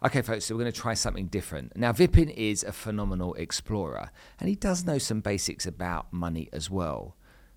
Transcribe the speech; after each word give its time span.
Okay, 0.00 0.22
folks, 0.22 0.44
so 0.44 0.54
we're 0.54 0.60
going 0.60 0.72
to 0.72 0.80
try 0.80 0.94
something 0.94 1.26
different. 1.26 1.76
Now, 1.76 1.90
Vipin 1.90 2.32
is 2.32 2.62
a 2.62 2.70
phenomenal 2.70 3.34
explorer, 3.34 4.12
and 4.38 4.48
he 4.48 4.54
does 4.54 4.84
know 4.84 4.96
some 4.98 5.20
basics 5.20 5.66
about 5.66 6.12
money 6.12 6.48
as 6.52 6.70
well. 6.70 7.16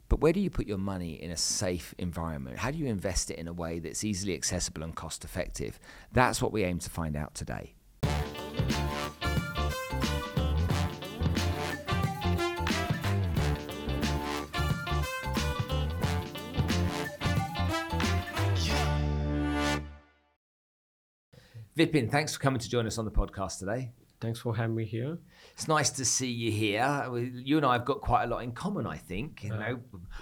But 0.10 0.22
where 0.22 0.34
do 0.34 0.40
you 0.40 0.50
put 0.50 0.66
your 0.66 0.80
money 0.80 1.22
in 1.22 1.30
a 1.30 1.38
safe 1.38 1.94
environment? 2.00 2.58
How 2.58 2.72
do 2.72 2.80
you 2.80 2.88
invest 2.88 3.30
it 3.30 3.38
in 3.38 3.48
a 3.48 3.54
way 3.54 3.78
that's 3.78 4.04
easily 4.04 4.34
accessible 4.34 4.82
and 4.82 4.96
cost 4.96 5.24
effective? 5.24 5.80
That's 6.14 6.42
what 6.42 6.52
we 6.52 6.64
aim 6.64 6.80
to 6.80 6.90
find 6.90 7.16
out 7.16 7.36
today. 7.36 7.76
Vipin, 21.78 22.10
thanks 22.12 22.34
for 22.36 22.40
coming 22.42 22.60
to 22.60 22.70
join 22.70 22.86
us 22.86 22.98
on 22.98 23.06
the 23.06 23.12
podcast 23.12 23.60
today. 23.60 23.92
Thanks 24.20 24.40
for 24.40 24.56
having 24.56 24.76
me 24.76 24.86
here. 24.86 25.18
It's 25.54 25.68
nice 25.68 25.90
to 25.92 26.06
see 26.06 26.30
you 26.30 26.52
here. 26.52 27.10
You 27.34 27.58
and 27.58 27.66
I 27.66 27.74
have 27.74 27.86
got 27.86 28.02
quite 28.02 28.26
a 28.26 28.28
lot 28.28 28.44
in 28.44 28.52
common, 28.52 28.86
I 28.86 28.98
think. 28.98 29.44
You 29.44 29.54
Uh. 29.54 29.58
know, 29.58 29.80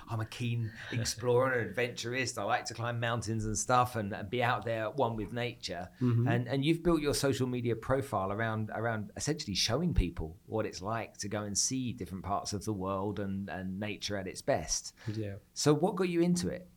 I'm 0.10 0.22
a 0.22 0.26
keen 0.26 0.72
explorer 0.94 1.52
and 1.54 1.70
adventurist. 1.70 2.38
I 2.38 2.44
like 2.44 2.64
to 2.66 2.74
climb 2.74 3.02
mountains 3.02 3.44
and 3.44 3.58
stuff 3.58 3.98
and, 3.98 4.14
and 4.14 4.30
be 4.30 4.42
out 4.42 4.64
there 4.64 4.90
one 4.90 5.18
with 5.18 5.34
nature. 5.34 5.90
Mm-hmm. 6.02 6.28
And 6.30 6.48
and 6.48 6.64
you've 6.64 6.82
built 6.82 7.02
your 7.02 7.14
social 7.14 7.46
media 7.48 7.76
profile 7.76 8.32
around 8.32 8.70
around 8.74 9.12
essentially 9.18 9.56
showing 9.56 9.94
people 9.94 10.38
what 10.46 10.66
it's 10.66 10.82
like 10.82 11.18
to 11.18 11.28
go 11.28 11.42
and 11.44 11.58
see 11.58 11.92
different 11.92 12.24
parts 12.24 12.54
of 12.54 12.64
the 12.64 12.74
world 12.74 13.20
and, 13.20 13.50
and 13.50 13.82
nature 13.82 14.16
at 14.16 14.28
its 14.28 14.42
best. 14.42 14.94
Yeah. 15.14 15.34
So 15.56 15.74
what 15.74 15.96
got 15.98 16.08
you 16.08 16.22
into 16.22 16.48
it? 16.48 16.70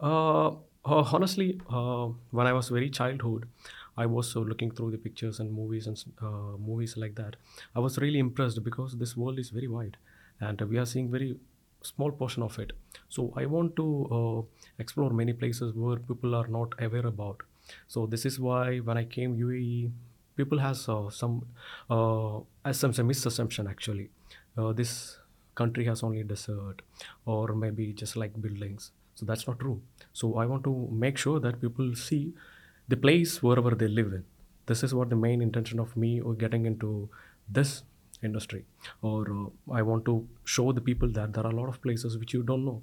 Uh, 0.00 0.46
uh, 0.48 0.54
honestly, 1.12 1.60
uh, 1.68 2.08
when 2.30 2.46
I 2.46 2.54
was 2.54 2.70
very 2.70 2.88
childhood, 2.88 3.46
I 3.96 4.06
was 4.06 4.34
uh, 4.36 4.40
looking 4.40 4.70
through 4.70 4.90
the 4.92 4.98
pictures 4.98 5.40
and 5.40 5.52
movies 5.52 5.86
and 5.86 6.02
uh, 6.22 6.56
movies 6.58 6.96
like 6.96 7.14
that. 7.16 7.36
I 7.74 7.80
was 7.80 7.98
really 7.98 8.18
impressed 8.18 8.62
because 8.62 8.96
this 8.96 9.16
world 9.16 9.38
is 9.38 9.50
very 9.50 9.68
wide, 9.68 9.96
and 10.40 10.60
we 10.62 10.78
are 10.78 10.86
seeing 10.86 11.10
very 11.10 11.36
small 11.82 12.10
portion 12.10 12.42
of 12.42 12.58
it. 12.58 12.72
So 13.08 13.32
I 13.36 13.46
want 13.46 13.76
to 13.76 13.86
uh, 14.18 14.42
explore 14.78 15.10
many 15.10 15.32
places 15.32 15.72
where 15.74 15.96
people 15.96 16.34
are 16.34 16.46
not 16.48 16.74
aware 16.80 17.06
about. 17.06 17.42
So 17.88 18.06
this 18.06 18.26
is 18.26 18.38
why 18.38 18.78
when 18.78 18.96
I 18.96 19.04
came 19.04 19.36
UAE, 19.36 19.90
people 20.36 20.58
has 20.58 20.88
uh, 20.88 21.10
some 21.10 21.46
uh, 21.90 22.40
as 22.64 22.78
some, 22.78 22.92
some 22.92 23.08
misassumption 23.08 23.68
actually. 23.70 24.10
Uh, 24.56 24.72
this 24.72 25.18
country 25.54 25.84
has 25.86 26.02
only 26.02 26.22
desert 26.22 26.82
or 27.24 27.54
maybe 27.54 27.92
just 27.92 28.16
like 28.16 28.40
buildings. 28.40 28.90
So 29.14 29.24
that's 29.24 29.46
not 29.46 29.58
true. 29.58 29.80
So 30.12 30.36
I 30.36 30.46
want 30.46 30.64
to 30.64 30.88
make 30.92 31.16
sure 31.16 31.40
that 31.40 31.60
people 31.60 31.94
see 31.94 32.34
the 32.88 32.96
place 32.96 33.42
wherever 33.42 33.70
they 33.74 33.88
live 33.88 34.12
in. 34.12 34.24
This 34.66 34.82
is 34.82 34.94
what 34.94 35.10
the 35.10 35.16
main 35.16 35.42
intention 35.42 35.78
of 35.78 35.96
me 35.96 36.20
or 36.20 36.34
getting 36.34 36.66
into 36.66 37.08
this 37.48 37.82
industry. 38.22 38.64
Or 39.02 39.26
uh, 39.30 39.72
I 39.72 39.82
want 39.82 40.04
to 40.06 40.26
show 40.44 40.72
the 40.72 40.80
people 40.80 41.08
that 41.10 41.32
there 41.32 41.44
are 41.44 41.50
a 41.52 41.56
lot 41.56 41.68
of 41.68 41.80
places 41.82 42.18
which 42.18 42.34
you 42.34 42.42
don't 42.42 42.64
know. 42.64 42.82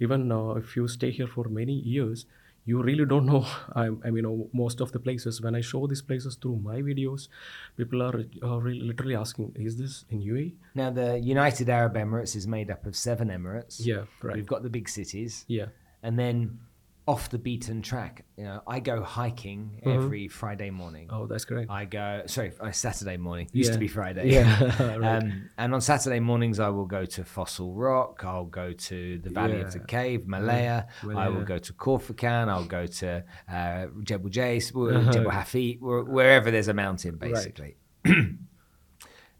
Even 0.00 0.30
uh, 0.32 0.52
if 0.52 0.76
you 0.76 0.88
stay 0.88 1.10
here 1.10 1.26
for 1.26 1.44
many 1.48 1.72
years, 1.72 2.26
you 2.64 2.82
really 2.82 3.04
don't 3.04 3.26
know. 3.26 3.46
I, 3.74 3.88
I 4.04 4.10
mean, 4.10 4.26
uh, 4.26 4.44
most 4.52 4.80
of 4.80 4.92
the 4.92 4.98
places. 4.98 5.40
When 5.40 5.54
I 5.54 5.60
show 5.60 5.86
these 5.86 6.02
places 6.02 6.36
through 6.36 6.56
my 6.56 6.76
videos, 6.82 7.28
people 7.76 8.02
are 8.02 8.24
uh, 8.42 8.58
really, 8.60 8.80
literally 8.80 9.16
asking, 9.16 9.52
"Is 9.56 9.76
this 9.76 10.04
in 10.10 10.20
UAE?" 10.20 10.52
Now 10.74 10.90
the 10.90 11.18
United 11.18 11.68
Arab 11.68 11.94
Emirates 11.94 12.36
is 12.36 12.46
made 12.46 12.70
up 12.70 12.86
of 12.86 12.94
seven 12.96 13.28
emirates. 13.28 13.76
Yeah, 13.84 14.04
right. 14.22 14.36
We've 14.36 14.46
got 14.46 14.62
the 14.62 14.70
big 14.70 14.88
cities. 14.88 15.44
Yeah. 15.48 15.66
and 16.02 16.18
then 16.18 16.58
off 17.06 17.30
the 17.30 17.38
beaten 17.38 17.82
track. 17.82 18.24
You 18.36 18.44
know, 18.44 18.62
I 18.66 18.78
go 18.80 19.02
hiking 19.02 19.80
every 19.84 20.28
Friday 20.28 20.70
morning. 20.70 21.08
Oh, 21.10 21.26
that's 21.26 21.44
correct. 21.44 21.70
I 21.70 21.84
go 21.84 22.22
sorry, 22.26 22.52
uh, 22.60 22.70
Saturday 22.70 23.16
morning. 23.16 23.48
Used 23.52 23.72
to 23.72 23.78
be 23.78 23.88
Friday. 23.88 24.30
Yeah, 24.30 24.62
right. 24.96 25.16
um, 25.22 25.50
and 25.58 25.74
on 25.74 25.80
Saturday 25.80 26.20
mornings, 26.20 26.60
I 26.60 26.68
will 26.68 26.86
go 26.86 27.04
to 27.04 27.24
Fossil 27.24 27.74
Rock. 27.74 28.22
I'll 28.24 28.44
go 28.44 28.72
to 28.72 29.18
the 29.18 29.30
Valley 29.30 29.60
of 29.60 29.72
the 29.72 29.80
Cave, 29.80 30.22
Mleiha. 30.26 30.86
I 31.16 31.28
will 31.28 31.44
go 31.44 31.58
to 31.58 31.72
Corsican. 31.72 32.48
I'll 32.48 32.64
go 32.64 32.86
to 32.86 33.24
uh, 33.50 33.86
Jebel 34.04 34.30
Jais, 34.30 34.70
Uh-huh. 34.74 35.12
Jebel 35.12 35.30
Hafit, 35.32 35.80
wherever 35.80 36.50
there's 36.50 36.68
a 36.68 36.74
mountain, 36.74 37.16
basically. 37.16 37.76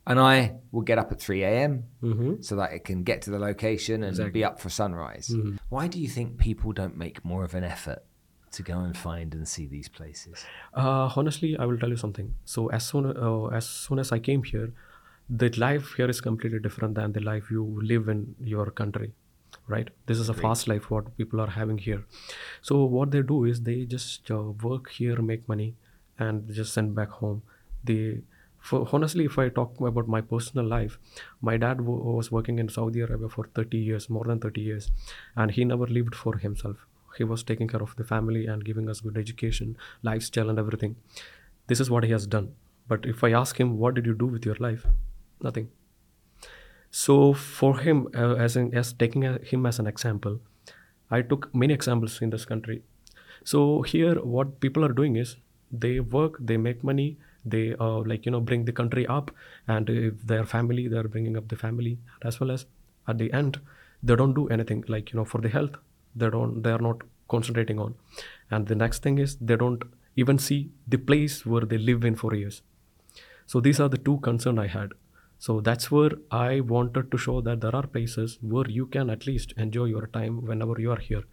and 0.06 0.18
I 0.18 0.56
will 0.72 0.82
get 0.82 0.98
up 0.98 1.12
at 1.12 1.20
3 1.20 1.42
a.m. 1.44 1.84
Mhm. 2.02 2.44
so 2.44 2.56
that 2.56 2.72
it 2.72 2.84
can 2.84 3.02
get 3.04 3.22
to 3.22 3.30
the 3.30 3.38
location 3.38 4.02
and 4.02 4.10
Exactly. 4.10 4.28
Mm-hmm. 4.28 4.32
be 4.40 4.44
up 4.44 4.60
for 4.60 4.68
sunrise. 4.70 5.34
Why 5.68 5.86
do 5.88 6.00
you 6.00 6.08
think 6.08 6.38
people 6.38 6.72
don't 6.72 6.96
make 6.96 7.24
more 7.24 7.44
of 7.44 7.54
an 7.54 7.64
effort 7.64 8.02
to 8.52 8.62
go 8.62 8.78
and 8.80 8.96
find 8.96 9.32
and 9.34 9.46
see 9.46 9.66
these 9.66 9.88
places? 9.88 10.44
Uh, 10.74 11.08
honestly, 11.16 11.56
I 11.56 11.64
will 11.66 11.78
tell 11.78 11.88
you 11.90 11.96
something. 11.96 12.34
So 12.44 12.68
as 12.70 12.84
soon 12.86 13.06
uh, 13.16 13.46
as 13.58 13.66
soon 13.68 13.98
as 13.98 14.10
I 14.12 14.18
came 14.18 14.42
here, 14.42 14.72
the 15.30 15.48
life 15.66 15.94
here 15.96 16.10
is 16.10 16.20
completely 16.20 16.58
different 16.58 16.94
than 16.96 17.12
the 17.12 17.20
life 17.20 17.50
you 17.50 17.64
live 17.82 18.08
in 18.08 18.34
your 18.40 18.66
country, 18.70 19.12
right? 19.68 19.88
This 20.06 20.18
is 20.18 20.28
a 20.28 20.34
fast 20.34 20.66
life 20.68 20.90
what 20.90 21.16
people 21.16 21.40
are 21.40 21.52
having 21.60 21.78
here. 21.78 22.04
So 22.60 22.84
what 22.96 23.12
they 23.12 23.22
do 23.22 23.44
is 23.44 23.62
they 23.62 23.84
just 23.84 24.30
uh, 24.30 24.42
work 24.68 24.90
here, 24.90 25.22
make 25.22 25.48
money, 25.48 25.74
and 26.18 26.52
just 26.52 26.74
send 26.74 26.94
back 26.94 27.10
home. 27.22 27.42
They 27.84 28.22
for 28.62 28.88
honestly, 28.92 29.24
if 29.24 29.38
I 29.38 29.48
talk 29.48 29.80
about 29.80 30.08
my 30.08 30.20
personal 30.20 30.66
life, 30.66 30.98
my 31.40 31.56
dad 31.56 31.78
w- 31.78 32.02
was 32.16 32.30
working 32.30 32.58
in 32.58 32.68
Saudi 32.68 33.00
Arabia 33.00 33.28
for 33.28 33.48
30 33.54 33.78
years, 33.78 34.08
more 34.08 34.24
than 34.24 34.38
30 34.38 34.60
years, 34.60 34.90
and 35.36 35.50
he 35.50 35.64
never 35.64 35.86
lived 35.86 36.14
for 36.14 36.36
himself. 36.36 36.86
He 37.18 37.24
was 37.24 37.42
taking 37.42 37.68
care 37.68 37.82
of 37.82 37.94
the 37.96 38.04
family 38.04 38.46
and 38.46 38.64
giving 38.64 38.88
us 38.88 39.00
good 39.00 39.18
education, 39.18 39.76
lifestyle, 40.02 40.48
and 40.48 40.58
everything. 40.58 40.96
This 41.66 41.80
is 41.80 41.90
what 41.90 42.04
he 42.04 42.12
has 42.12 42.26
done. 42.26 42.54
But 42.88 43.04
if 43.04 43.24
I 43.24 43.32
ask 43.32 43.58
him, 43.58 43.78
what 43.78 43.94
did 43.94 44.06
you 44.06 44.14
do 44.14 44.26
with 44.26 44.46
your 44.46 44.56
life? 44.56 44.86
Nothing. 45.40 45.68
So 46.90 47.32
for 47.32 47.78
him, 47.78 48.08
uh, 48.14 48.34
as 48.34 48.56
in, 48.56 48.74
as 48.74 48.92
taking 48.92 49.24
a, 49.24 49.38
him 49.38 49.66
as 49.66 49.78
an 49.78 49.86
example, 49.86 50.40
I 51.10 51.22
took 51.22 51.54
many 51.54 51.74
examples 51.74 52.20
in 52.22 52.30
this 52.30 52.44
country. 52.44 52.82
So 53.44 53.82
here, 53.82 54.14
what 54.16 54.60
people 54.60 54.84
are 54.84 54.92
doing 54.92 55.16
is 55.16 55.36
they 55.70 56.00
work, 56.00 56.36
they 56.38 56.56
make 56.56 56.84
money, 56.84 57.18
they 57.44 57.74
uh, 57.80 57.98
like 58.00 58.26
you 58.26 58.32
know 58.32 58.40
bring 58.40 58.64
the 58.64 58.72
country 58.72 59.06
up, 59.06 59.30
and 59.68 59.88
if 59.90 60.26
their 60.26 60.44
family, 60.44 60.88
they 60.88 60.96
are 60.96 61.08
bringing 61.08 61.36
up 61.36 61.48
the 61.48 61.56
family 61.56 61.98
as 62.22 62.40
well 62.40 62.50
as 62.50 62.66
at 63.08 63.18
the 63.18 63.32
end, 63.32 63.60
they 64.02 64.16
don't 64.16 64.34
do 64.34 64.48
anything 64.48 64.84
like 64.88 65.12
you 65.12 65.18
know 65.18 65.24
for 65.24 65.40
the 65.40 65.48
health. 65.48 65.76
They 66.14 66.30
don't. 66.30 66.62
They 66.62 66.70
are 66.70 66.78
not 66.78 67.02
concentrating 67.28 67.78
on, 67.78 67.94
and 68.50 68.66
the 68.66 68.74
next 68.74 69.02
thing 69.02 69.18
is 69.18 69.36
they 69.36 69.56
don't 69.56 69.82
even 70.16 70.38
see 70.38 70.70
the 70.86 70.98
place 70.98 71.46
where 71.46 71.62
they 71.62 71.78
live 71.78 72.04
in 72.04 72.16
for 72.16 72.34
years. 72.34 72.62
So 73.46 73.60
these 73.60 73.80
are 73.80 73.88
the 73.88 73.98
two 73.98 74.18
concerns 74.18 74.58
I 74.58 74.66
had. 74.66 74.92
So 75.38 75.60
that's 75.60 75.90
where 75.90 76.12
I 76.30 76.60
wanted 76.60 77.10
to 77.10 77.18
show 77.18 77.40
that 77.40 77.60
there 77.60 77.74
are 77.74 77.86
places 77.86 78.38
where 78.40 78.68
you 78.68 78.86
can 78.86 79.10
at 79.10 79.26
least 79.26 79.52
enjoy 79.56 79.86
your 79.86 80.06
time 80.06 80.42
whenever 80.46 80.80
you 80.80 80.92
are 80.92 80.98
here. 80.98 81.24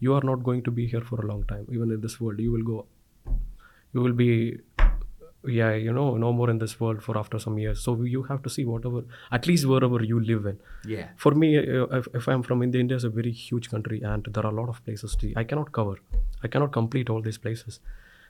You 0.00 0.14
are 0.14 0.20
not 0.22 0.42
going 0.42 0.62
to 0.64 0.70
be 0.70 0.86
here 0.86 1.00
for 1.00 1.20
a 1.22 1.26
long 1.26 1.44
time. 1.44 1.66
Even 1.70 1.90
in 1.90 2.00
this 2.02 2.20
world, 2.20 2.40
you 2.40 2.52
will 2.52 2.62
go. 2.62 2.86
You 3.94 4.02
will 4.02 4.12
be, 4.12 4.58
yeah, 5.46 5.74
you 5.74 5.92
know, 5.92 6.16
no 6.16 6.32
more 6.32 6.50
in 6.50 6.58
this 6.58 6.78
world 6.80 7.02
for 7.02 7.16
after 7.18 7.38
some 7.38 7.58
years. 7.58 7.80
So 7.80 8.02
you 8.02 8.22
have 8.24 8.42
to 8.42 8.50
see 8.50 8.64
whatever, 8.64 9.04
at 9.32 9.46
least 9.46 9.66
wherever 9.66 10.02
you 10.02 10.20
live 10.20 10.46
in. 10.46 10.58
Yeah. 10.86 11.08
For 11.16 11.32
me, 11.32 11.58
uh, 11.58 11.86
if, 11.98 12.08
if 12.14 12.28
I'm 12.28 12.42
from 12.42 12.62
India, 12.62 12.80
India 12.80 12.96
is 12.96 13.04
a 13.04 13.10
very 13.10 13.32
huge 13.32 13.70
country 13.70 14.00
and 14.02 14.26
there 14.30 14.44
are 14.44 14.52
a 14.52 14.54
lot 14.54 14.68
of 14.68 14.84
places 14.84 15.16
to, 15.16 15.32
I 15.36 15.44
cannot 15.44 15.72
cover. 15.72 15.96
I 16.42 16.48
cannot 16.48 16.72
complete 16.72 17.10
all 17.10 17.22
these 17.22 17.38
places. 17.38 17.80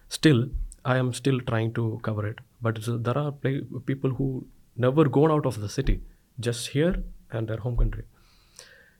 Still, 0.09 0.49
I 0.85 0.97
am 0.97 1.13
still 1.13 1.41
trying 1.41 1.73
to 1.75 2.01
cover 2.03 2.27
it. 2.27 2.39
But 2.61 2.79
there 2.87 3.19
are 3.19 3.33
play, 3.33 3.63
people 3.87 4.11
who 4.11 4.47
never 4.77 5.05
gone 5.05 5.31
out 5.31 5.47
of 5.47 5.61
the 5.61 5.69
city, 5.69 6.01
just 6.41 6.69
here 6.69 7.03
and 7.31 7.49
their 7.49 7.59
home 7.59 7.77
country. 7.77 8.05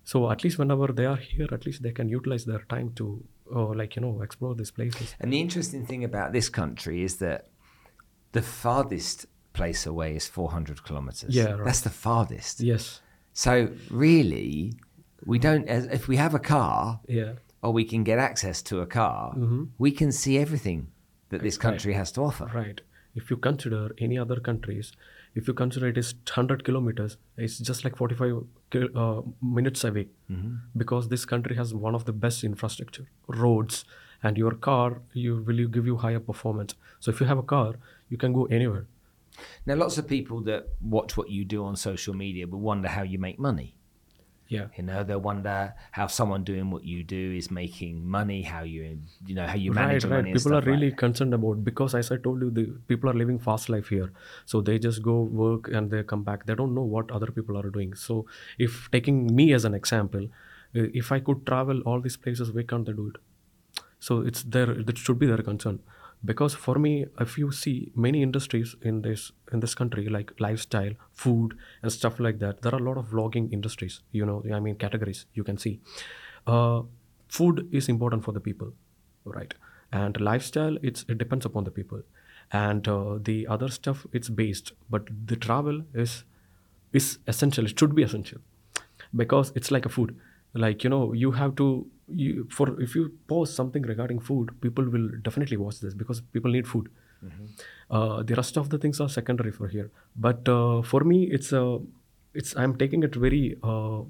So 0.05 0.31
at 0.31 0.45
least 0.45 0.59
whenever 0.59 0.89
they 0.89 1.07
are 1.07 1.17
here, 1.17 1.49
at 1.51 1.65
least 1.65 1.83
they 1.83 1.93
can 1.93 2.09
utilize 2.09 2.45
their 2.45 2.65
time 2.69 2.93
to, 2.97 3.25
uh, 3.55 3.67
like 3.69 3.97
you 3.97 4.03
know, 4.03 4.21
explore 4.23 4.55
these 4.55 4.71
places. 4.71 5.15
And 5.19 5.33
the 5.33 5.41
interesting 5.41 5.87
thing 5.87 6.05
about 6.05 6.33
this 6.33 6.49
country 6.49 7.03
is 7.03 7.17
that 7.17 7.47
the 8.35 8.43
farthest 8.43 9.27
place 9.59 9.87
away 9.93 10.11
is 10.17 10.27
400 10.29 10.83
kilometers. 10.85 11.35
Yeah, 11.35 11.53
right. 11.53 11.65
That's 11.67 11.81
the 11.89 11.91
farthest. 12.07 12.61
Yes. 12.61 13.01
So 13.33 13.53
really, 13.91 14.75
we 15.25 15.39
don't. 15.47 15.65
If 15.99 16.09
we 16.09 16.17
have 16.25 16.35
a 16.35 16.43
car, 16.55 17.01
Yeah. 17.09 17.33
or 17.63 17.71
we 17.81 17.85
can 17.93 18.03
get 18.05 18.19
access 18.19 18.63
to 18.71 18.75
a 18.81 18.87
car, 18.87 19.21
Mm-hmm. 19.35 19.63
we 19.85 19.91
can 20.01 20.11
see 20.13 20.35
everything 20.47 20.81
that 21.31 21.41
this 21.43 21.59
country 21.67 21.95
has 22.01 22.13
to 22.13 22.21
offer. 22.29 22.47
Right. 22.63 22.81
If 23.21 23.31
you 23.31 23.37
consider 23.49 23.83
any 24.07 24.17
other 24.25 24.39
countries, 24.49 24.87
if 25.39 25.43
you 25.49 25.55
consider 25.55 25.87
it 25.89 25.99
is 26.03 26.09
100 26.27 26.65
kilometers, 26.65 27.17
it's 27.45 27.59
just 27.69 27.85
like 27.85 27.97
45 27.97 28.45
uh, 29.05 29.23
minutes 29.59 29.85
away. 29.85 30.07
Because 30.77 31.09
this 31.09 31.25
country 31.25 31.55
has 31.57 31.73
one 31.87 31.95
of 31.95 32.05
the 32.05 32.13
best 32.25 32.45
infrastructure, 32.45 33.07
roads, 33.29 33.85
and 34.23 34.37
your 34.43 34.55
car 34.69 34.89
you 35.13 35.33
will 35.47 35.59
you 35.63 35.69
give 35.77 35.87
you 35.91 35.97
higher 36.05 36.21
performance. 36.31 36.75
So 37.01 37.11
if 37.13 37.21
you 37.21 37.27
have 37.33 37.39
a 37.39 37.49
car, 37.57 37.75
you 38.09 38.17
can 38.17 38.33
go 38.33 38.47
anywhere. 38.47 38.87
Now, 39.67 39.75
lots 39.75 39.99
of 39.99 40.07
people 40.07 40.41
that 40.43 40.69
watch 40.81 41.17
what 41.17 41.31
you 41.31 41.45
do 41.45 41.65
on 41.65 41.77
social 41.77 42.15
media 42.15 42.47
will 42.47 42.61
wonder 42.61 42.89
how 42.89 43.03
you 43.03 43.19
make 43.19 43.39
money. 43.39 43.77
Yeah. 44.47 44.67
You 44.77 44.85
know, 44.85 45.03
they'll 45.03 45.21
wonder 45.21 45.75
how 45.91 46.07
someone 46.07 46.45
doing 46.45 46.71
what 46.71 46.85
you 46.85 47.03
do 47.03 47.33
is 47.33 47.51
making 47.51 48.07
money, 48.07 48.43
how 48.43 48.63
you 48.63 48.99
you 49.27 49.35
know 49.35 49.47
how 49.47 49.55
you 49.55 49.73
right, 49.73 49.87
manage 49.87 50.05
your 50.05 50.13
right. 50.13 50.19
money. 50.19 50.31
and 50.33 50.39
People 50.39 50.53
are 50.53 50.61
like 50.61 50.67
really 50.67 50.93
concerned 50.93 51.35
about 51.35 51.65
because, 51.65 51.95
as 51.95 52.13
I 52.13 52.19
told 52.19 52.43
you, 52.43 52.51
the 52.51 52.67
people 52.87 53.09
are 53.11 53.15
living 53.15 53.39
fast 53.39 53.69
life 53.69 53.89
here. 53.89 54.13
So 54.45 54.61
they 54.61 54.79
just 54.79 55.03
go 55.03 55.23
work 55.23 55.69
and 55.69 55.91
they 55.91 56.03
come 56.03 56.25
back. 56.25 56.45
They 56.47 56.55
don't 56.55 56.75
know 56.75 56.83
what 56.83 57.11
other 57.11 57.31
people 57.33 57.57
are 57.57 57.71
doing. 57.71 57.95
So 57.95 58.27
if 58.59 58.91
taking 58.93 59.35
me 59.35 59.53
as 59.55 59.65
an 59.65 59.75
example, 59.75 60.29
if 60.75 61.11
I 61.11 61.21
could 61.21 61.47
travel 61.47 61.81
all 61.81 62.01
these 62.01 62.19
places, 62.19 62.53
why 62.53 62.65
can't 62.65 62.85
they 62.85 62.93
do 62.93 63.09
it? 63.15 63.21
So 63.99 64.21
it's 64.21 64.43
their 64.43 64.67
that 64.67 64.99
should 64.99 65.19
be 65.19 65.27
their 65.27 65.39
concern. 65.39 65.81
Because 66.25 66.55
for 66.55 66.77
me, 66.77 67.07
if 67.21 67.37
you 67.37 67.53
see 67.53 67.93
many 67.95 68.23
industries 68.23 68.75
in 68.83 69.03
this 69.03 69.33
in 69.53 69.61
this 69.61 69.75
country, 69.75 70.09
like 70.09 70.33
lifestyle, 70.41 70.93
food, 71.13 71.57
and 71.83 71.93
stuff 71.93 72.19
like 72.19 72.39
that, 72.39 72.63
there 72.63 72.75
are 72.75 72.79
a 72.79 72.83
lot 72.83 72.97
of 72.97 73.09
vlogging 73.11 73.53
industries. 73.53 74.01
You 74.13 74.25
know, 74.25 74.43
I 74.53 74.61
mean 74.61 74.77
categories 74.77 75.27
you 75.35 75.45
can 75.45 75.59
see. 75.59 75.81
Uh, 76.47 76.83
food 77.29 77.69
is 77.73 77.89
important 77.89 78.25
for 78.25 78.33
the 78.33 78.41
people, 78.41 78.73
right? 79.25 79.53
And 79.93 80.21
lifestyle, 80.21 80.79
it's 80.83 81.05
it 81.09 81.19
depends 81.19 81.45
upon 81.45 81.65
the 81.65 81.71
people, 81.71 82.03
and 82.53 82.89
uh, 82.89 83.19
the 83.31 83.47
other 83.47 83.69
stuff 83.69 84.07
it's 84.13 84.31
based. 84.31 84.73
But 84.91 85.09
the 85.27 85.37
travel 85.37 85.83
is 85.95 86.25
is 86.93 87.19
essential. 87.27 87.67
It 87.67 87.79
should 87.79 87.95
be 87.95 88.03
essential 88.03 88.41
because 89.15 89.53
it's 89.55 89.71
like 89.71 89.87
a 89.87 89.89
food 89.89 90.17
like 90.55 90.85
you 90.85 90.91
know 90.91 91.13
you 91.13 91.33
have 91.33 91.55
to 91.57 91.87
you 92.09 92.47
for 92.51 92.81
if 92.81 92.95
you 92.95 93.13
post 93.29 93.55
something 93.55 93.83
regarding 93.83 94.21
food 94.21 94.61
people 94.61 94.85
will 94.85 95.09
definitely 95.23 95.57
watch 95.57 95.81
this 95.81 95.95
because 95.95 96.21
people 96.21 96.51
need 96.51 96.67
food. 96.67 96.91
Uh, 97.91 98.23
the 98.23 98.35
rest 98.35 98.59
of 98.59 98.69
the 98.69 98.77
things 98.77 99.01
are 99.01 99.09
secondary 99.09 99.51
for 99.51 99.69
here. 99.69 99.91
But 100.15 100.47
uh, 100.49 100.83
for 100.83 101.01
me 101.01 101.25
it's 101.25 101.53
a 101.53 101.81
it's 102.35 102.55
i'm 102.57 102.77
taking 102.77 103.03
it 103.03 103.15
very 103.15 103.57
uh, 103.63 104.03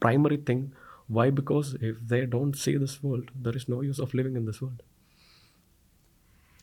primary 0.00 0.36
thing. 0.36 0.72
Why? 1.08 1.30
Because 1.30 1.74
if 1.80 1.96
they 2.06 2.24
don't 2.24 2.56
see 2.56 2.76
this 2.76 3.02
world 3.02 3.30
there 3.34 3.56
is 3.56 3.68
no 3.68 3.80
use 3.80 3.98
of 3.98 4.14
living 4.14 4.36
in 4.36 4.46
this 4.46 4.62
world. 4.62 4.82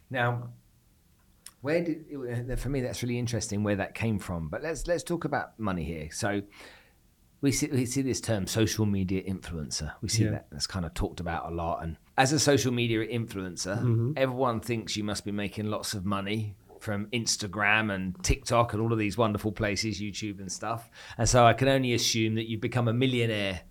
Now, 0.10 0.52
where 1.62 1.84
did 1.84 2.60
for 2.60 2.70
me 2.70 2.80
that's 2.82 3.04
really 3.04 3.20
interesting 3.20 3.64
where 3.64 3.76
that 3.76 3.94
came 3.94 4.20
from. 4.20 4.48
But 4.48 4.64
let's 4.64 4.88
let's 4.88 5.04
talk 5.04 5.26
about 5.26 5.60
money 5.60 5.84
here. 5.84 6.10
So 6.12 6.42
we 7.42 7.52
see 7.52 7.68
we 7.68 7.86
see 7.86 8.02
this 8.02 8.20
term 8.22 8.48
social 8.48 8.86
media 8.86 9.22
influencer. 9.24 9.94
We 10.02 10.10
see 10.10 10.24
Yeah. 10.26 10.32
that 10.32 10.48
that's 10.52 10.68
kind 10.68 10.86
of 10.86 10.94
talked 10.94 11.20
about 11.20 11.52
a 11.52 11.56
lot. 11.56 11.84
And 11.84 11.98
as 12.18 12.32
a 12.34 12.40
social 12.40 12.72
media 12.74 13.06
influencer, 13.08 13.78
Mm-hmm. 13.78 14.14
everyone 14.18 14.60
thinks 14.60 14.96
you 14.98 15.04
must 15.04 15.24
be 15.26 15.32
making 15.32 15.66
lots 15.70 15.94
of 15.94 16.06
money 16.06 16.56
from 16.80 17.08
Instagram 17.08 17.94
and 17.94 18.16
TikTok 18.24 18.74
and 18.74 18.82
all 18.82 18.94
of 18.94 19.00
these 19.00 19.18
wonderful 19.18 19.52
places, 19.52 20.00
YouTube 20.00 20.40
and 20.40 20.52
stuff. 20.52 20.90
And 21.18 21.28
so 21.28 21.46
I 21.46 21.54
can 21.54 21.68
only 21.68 21.94
assume 21.94 22.36
that 22.36 22.48
you've 22.50 22.62
become 22.62 22.88
a 22.88 22.94
millionaire 22.94 23.62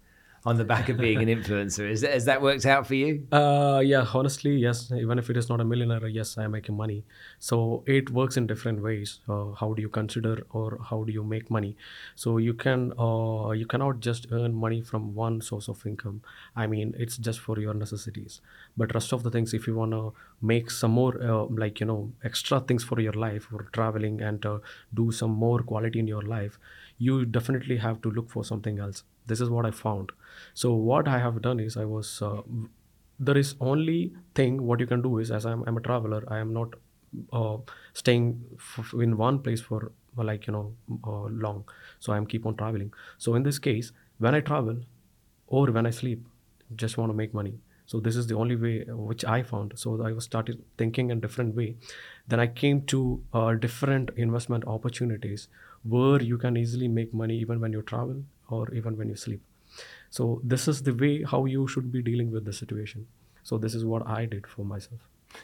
on 0.47 0.57
the 0.57 0.65
back 0.65 0.89
of 0.89 0.97
being 0.97 1.21
an 1.21 1.29
influencer. 1.29 1.91
Is 1.91 2.03
that, 2.03 2.13
has 2.13 2.25
that 2.27 2.41
worked 2.41 2.65
out 2.65 2.87
for 2.87 2.95
you? 2.95 3.27
Uh, 3.33 3.83
yeah, 3.85 4.07
honestly, 4.15 4.55
yes. 4.57 4.93
Even 4.93 5.19
if 5.19 5.29
it 5.29 5.37
is 5.37 5.49
not 5.49 5.61
a 5.61 5.65
millionaire, 5.65 6.07
yes, 6.07 6.39
I 6.39 6.45
am 6.45 6.53
making 6.53 6.77
money. 6.77 7.05
So 7.41 7.83
it 7.87 8.11
works 8.11 8.37
in 8.37 8.47
different 8.47 8.81
ways. 8.81 9.19
Uh, 9.29 9.51
how 9.61 9.75
do 9.75 9.83
you 9.83 9.89
consider 9.89 10.47
or 10.51 10.79
how 10.89 11.03
do 11.03 11.13
you 11.13 11.25
make 11.25 11.51
money? 11.51 11.77
So 12.15 12.39
you 12.39 12.55
can, 12.55 12.93
uh, 12.97 13.51
you 13.51 13.67
cannot 13.67 13.99
just 13.99 14.29
earn 14.31 14.55
money 14.55 14.83
from 14.83 15.17
one 15.17 15.41
source 15.41 15.69
of 15.69 15.85
income. 15.85 16.23
I 16.55 16.69
mean, 16.69 16.95
it's 16.97 17.17
just 17.17 17.41
for 17.41 17.59
your 17.59 17.75
necessities. 17.75 18.41
But 18.77 18.95
rest 18.95 19.13
of 19.13 19.25
the 19.25 19.33
things, 19.33 19.53
if 19.53 19.67
you 19.67 19.75
wanna 19.75 20.11
make 20.41 20.71
some 20.71 20.93
more, 20.93 21.21
uh, 21.21 21.47
like 21.47 21.81
you 21.81 21.87
know, 21.87 22.13
extra 22.23 22.61
things 22.61 22.85
for 22.85 23.01
your 23.01 23.15
life, 23.15 23.49
or 23.53 23.67
traveling 23.73 24.21
and 24.21 24.47
uh, 24.47 24.59
do 24.95 25.11
some 25.11 25.33
more 25.33 25.61
quality 25.61 25.99
in 25.99 26.07
your 26.07 26.23
life, 26.23 26.61
you 26.99 27.25
definitely 27.27 27.77
have 27.79 28.01
to 28.03 28.11
look 28.11 28.31
for 28.31 28.45
something 28.45 28.79
else. 28.79 29.03
This 29.27 29.41
is 29.41 29.51
what 29.51 29.67
I 29.67 29.71
found. 29.71 30.13
So 30.55 30.73
what 30.75 31.09
I 31.09 31.19
have 31.19 31.43
done 31.43 31.61
is 31.61 31.77
I 31.77 31.85
was 31.85 32.23
uh, 32.23 32.43
there 33.19 33.37
is 33.37 33.55
only 33.61 34.13
thing 34.35 34.63
what 34.67 34.81
you 34.81 34.87
can 34.87 35.01
do 35.03 35.19
is 35.19 35.31
as 35.31 35.47
i'm, 35.47 35.63
I'm 35.67 35.77
a 35.79 35.81
traveler 35.81 36.23
i 36.29 36.39
am 36.39 36.53
not 36.53 36.75
uh, 37.33 37.57
staying 37.95 38.45
f- 38.59 38.93
in 39.01 39.17
one 39.17 39.39
place 39.39 39.61
for 39.61 39.93
like 40.17 40.47
you 40.47 40.53
know 40.53 40.75
uh, 41.07 41.25
long. 41.45 41.65
So 41.99 42.13
i'm 42.13 42.27
keep 42.27 42.47
on 42.47 42.57
traveling. 42.57 42.93
So 43.19 43.35
in 43.35 43.43
this 43.43 43.59
case 43.59 43.93
when 44.19 44.35
i 44.35 44.41
travel 44.41 44.79
or 45.47 45.67
when 45.71 45.87
i 45.87 45.91
sleep 45.91 46.27
just 46.75 46.99
want 46.99 47.11
to 47.11 47.15
make 47.17 47.33
money. 47.35 47.55
So 47.87 48.01
this 48.01 48.17
is 48.17 48.27
the 48.27 48.35
only 48.35 48.57
way 48.57 48.85
which 48.89 49.25
i 49.25 49.43
found. 49.43 49.73
So 49.77 50.03
i 50.03 50.13
was 50.13 50.25
started 50.25 50.63
thinking 50.77 51.11
in 51.11 51.21
different 51.21 51.55
way. 51.55 51.77
Then 52.29 52.41
i 52.41 52.47
came 52.47 52.83
to 52.93 53.23
uh, 53.33 53.55
different 53.55 54.11
investment 54.17 54.65
opportunities 54.67 55.49
where 55.95 56.23
you 56.31 56.39
can 56.45 56.57
easily 56.63 56.89
make 56.89 57.13
money 57.23 57.37
even 57.45 57.61
when 57.61 57.73
you 57.73 57.83
travel 57.83 58.23
or 58.49 58.63
even 58.75 58.97
when 58.99 59.09
you 59.09 59.17
sleep 59.17 59.43
so 60.19 60.41
this 60.55 60.69
is 60.73 60.83
the 60.89 60.95
way 61.03 61.13
how 61.33 61.45
you 61.45 61.67
should 61.75 61.91
be 61.97 62.03
dealing 62.09 62.31
with 62.31 62.45
the 62.45 62.53
situation 62.53 63.07
so 63.43 63.59
this 63.59 63.75
is 63.75 63.85
what 63.85 64.07
i 64.07 64.25
did 64.35 64.47
for 64.55 64.65
myself 64.75 65.01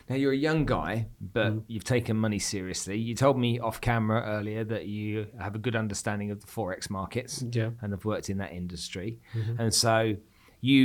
Now 0.08 0.16
you're 0.22 0.32
a 0.40 0.42
young 0.48 0.60
guy, 0.64 0.92
but 1.38 1.50
Mm. 1.52 1.62
you've 1.72 1.88
taken 1.96 2.16
money 2.26 2.38
seriously. 2.38 2.96
You 3.08 3.14
told 3.22 3.36
me 3.44 3.50
off 3.68 3.78
camera 3.86 4.20
earlier 4.36 4.62
that 4.72 4.84
you 4.96 5.26
have 5.44 5.54
a 5.58 5.60
good 5.66 5.76
understanding 5.80 6.28
of 6.34 6.38
the 6.44 6.50
forex 6.56 6.88
markets 6.98 7.34
Yeah. 7.42 7.66
Mm-hmm. 7.66 7.80
and 7.84 7.88
have 7.96 8.04
worked 8.12 8.28
in 8.32 8.38
that 8.42 8.52
industry, 8.60 9.08
and 9.62 9.70
so 9.84 9.96
you, 10.70 10.82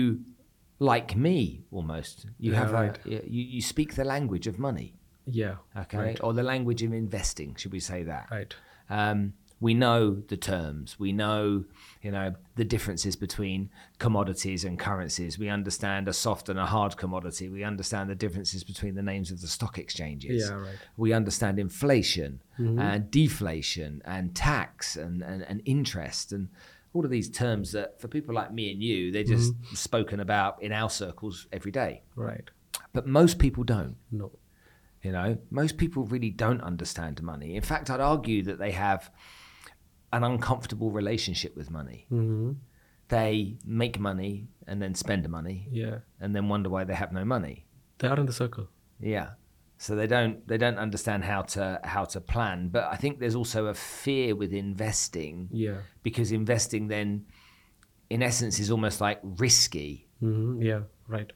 like 0.93 1.09
me, 1.27 1.39
almost 1.77 2.25
you 2.45 2.51
Yeah, 2.51 2.59
have 2.61 2.71
right. 2.79 2.97
a 3.05 3.09
you, 3.35 3.43
you 3.55 3.61
speak 3.73 3.89
the 4.01 4.07
language 4.15 4.45
of 4.51 4.55
money, 4.69 4.89
yeah 5.43 5.55
okay, 5.83 5.97
right 6.05 6.19
or 6.25 6.31
the 6.41 6.47
language 6.53 6.81
of 6.87 6.91
investing, 7.05 7.49
should 7.59 7.73
we 7.79 7.83
say 7.91 7.99
that? 8.13 8.25
right 8.37 8.51
Um, 8.99 9.19
we 9.59 9.73
know 9.73 10.21
the 10.27 10.37
terms. 10.37 10.99
We 10.99 11.11
know, 11.11 11.65
you 12.01 12.11
know, 12.11 12.35
the 12.55 12.65
differences 12.65 13.15
between 13.15 13.69
commodities 13.97 14.63
and 14.63 14.77
currencies. 14.77 15.39
We 15.39 15.49
understand 15.49 16.07
a 16.07 16.13
soft 16.13 16.47
and 16.49 16.59
a 16.59 16.65
hard 16.65 16.95
commodity. 16.97 17.49
We 17.49 17.63
understand 17.63 18.09
the 18.09 18.15
differences 18.15 18.63
between 18.63 18.95
the 18.95 19.01
names 19.01 19.31
of 19.31 19.41
the 19.41 19.47
stock 19.47 19.79
exchanges. 19.79 20.47
Yeah, 20.47 20.55
right. 20.55 20.75
We 20.95 21.11
understand 21.11 21.57
inflation 21.57 22.41
mm-hmm. 22.59 22.79
and 22.79 23.09
deflation 23.09 24.01
and 24.05 24.35
tax 24.35 24.95
and, 24.95 25.23
and, 25.23 25.41
and 25.43 25.61
interest 25.65 26.31
and 26.31 26.49
all 26.93 27.03
of 27.03 27.11
these 27.11 27.29
terms 27.29 27.71
that 27.71 27.99
for 27.99 28.07
people 28.07 28.33
like 28.33 28.53
me 28.53 28.71
and 28.71 28.81
you, 28.81 29.11
they're 29.11 29.23
just 29.23 29.53
mm-hmm. 29.53 29.75
spoken 29.75 30.19
about 30.19 30.61
in 30.61 30.71
our 30.71 30.89
circles 30.89 31.47
every 31.51 31.71
day. 31.71 32.03
right 32.15 32.49
But 32.93 33.07
most 33.07 33.39
people 33.39 33.63
don't. 33.63 33.95
no 34.11 34.31
You 35.01 35.11
know, 35.11 35.37
most 35.49 35.77
people 35.77 36.03
really 36.05 36.29
don't 36.29 36.61
understand 36.61 37.21
money. 37.23 37.55
In 37.55 37.63
fact, 37.63 37.89
I'd 37.89 37.99
argue 37.99 38.43
that 38.43 38.59
they 38.59 38.71
have 38.71 39.11
an 40.11 40.23
uncomfortable 40.23 40.91
relationship 40.91 41.55
with 41.57 41.69
money. 41.71 42.05
hmm 42.09 42.51
They 43.09 43.57
make 43.65 43.99
money 43.99 44.47
and 44.67 44.81
then 44.81 44.93
spend 44.95 45.23
the 45.23 45.29
money 45.29 45.67
yeah 45.71 45.99
and 46.19 46.35
then 46.35 46.49
wonder 46.49 46.69
why 46.69 46.83
they 46.85 46.95
have 46.95 47.11
no 47.13 47.23
money. 47.25 47.65
they 47.99 48.07
are 48.07 48.19
in 48.19 48.25
the 48.25 48.33
circle 48.33 48.67
Yeah. 48.99 49.29
So 49.79 49.95
they 49.95 50.07
don't 50.07 50.35
they 50.47 50.57
don't 50.57 50.79
understand 50.79 51.23
how 51.23 51.41
to 51.55 51.79
how 51.83 52.05
to 52.13 52.19
plan. 52.19 52.69
But 52.69 52.83
I 52.93 52.95
think 53.01 53.19
there's 53.19 53.35
also 53.35 53.67
a 53.67 53.73
fear 53.73 54.35
with 54.35 54.51
investing 54.53 55.49
yeah 55.51 55.77
because 56.03 56.31
investing 56.31 56.87
then 56.89 57.25
in 58.09 58.21
essence 58.23 58.59
is 58.63 58.71
almost 58.71 59.01
like 59.01 59.19
risky. 59.23 60.07
hmm 60.19 60.61
yeah 60.69 60.81
right 61.07 61.31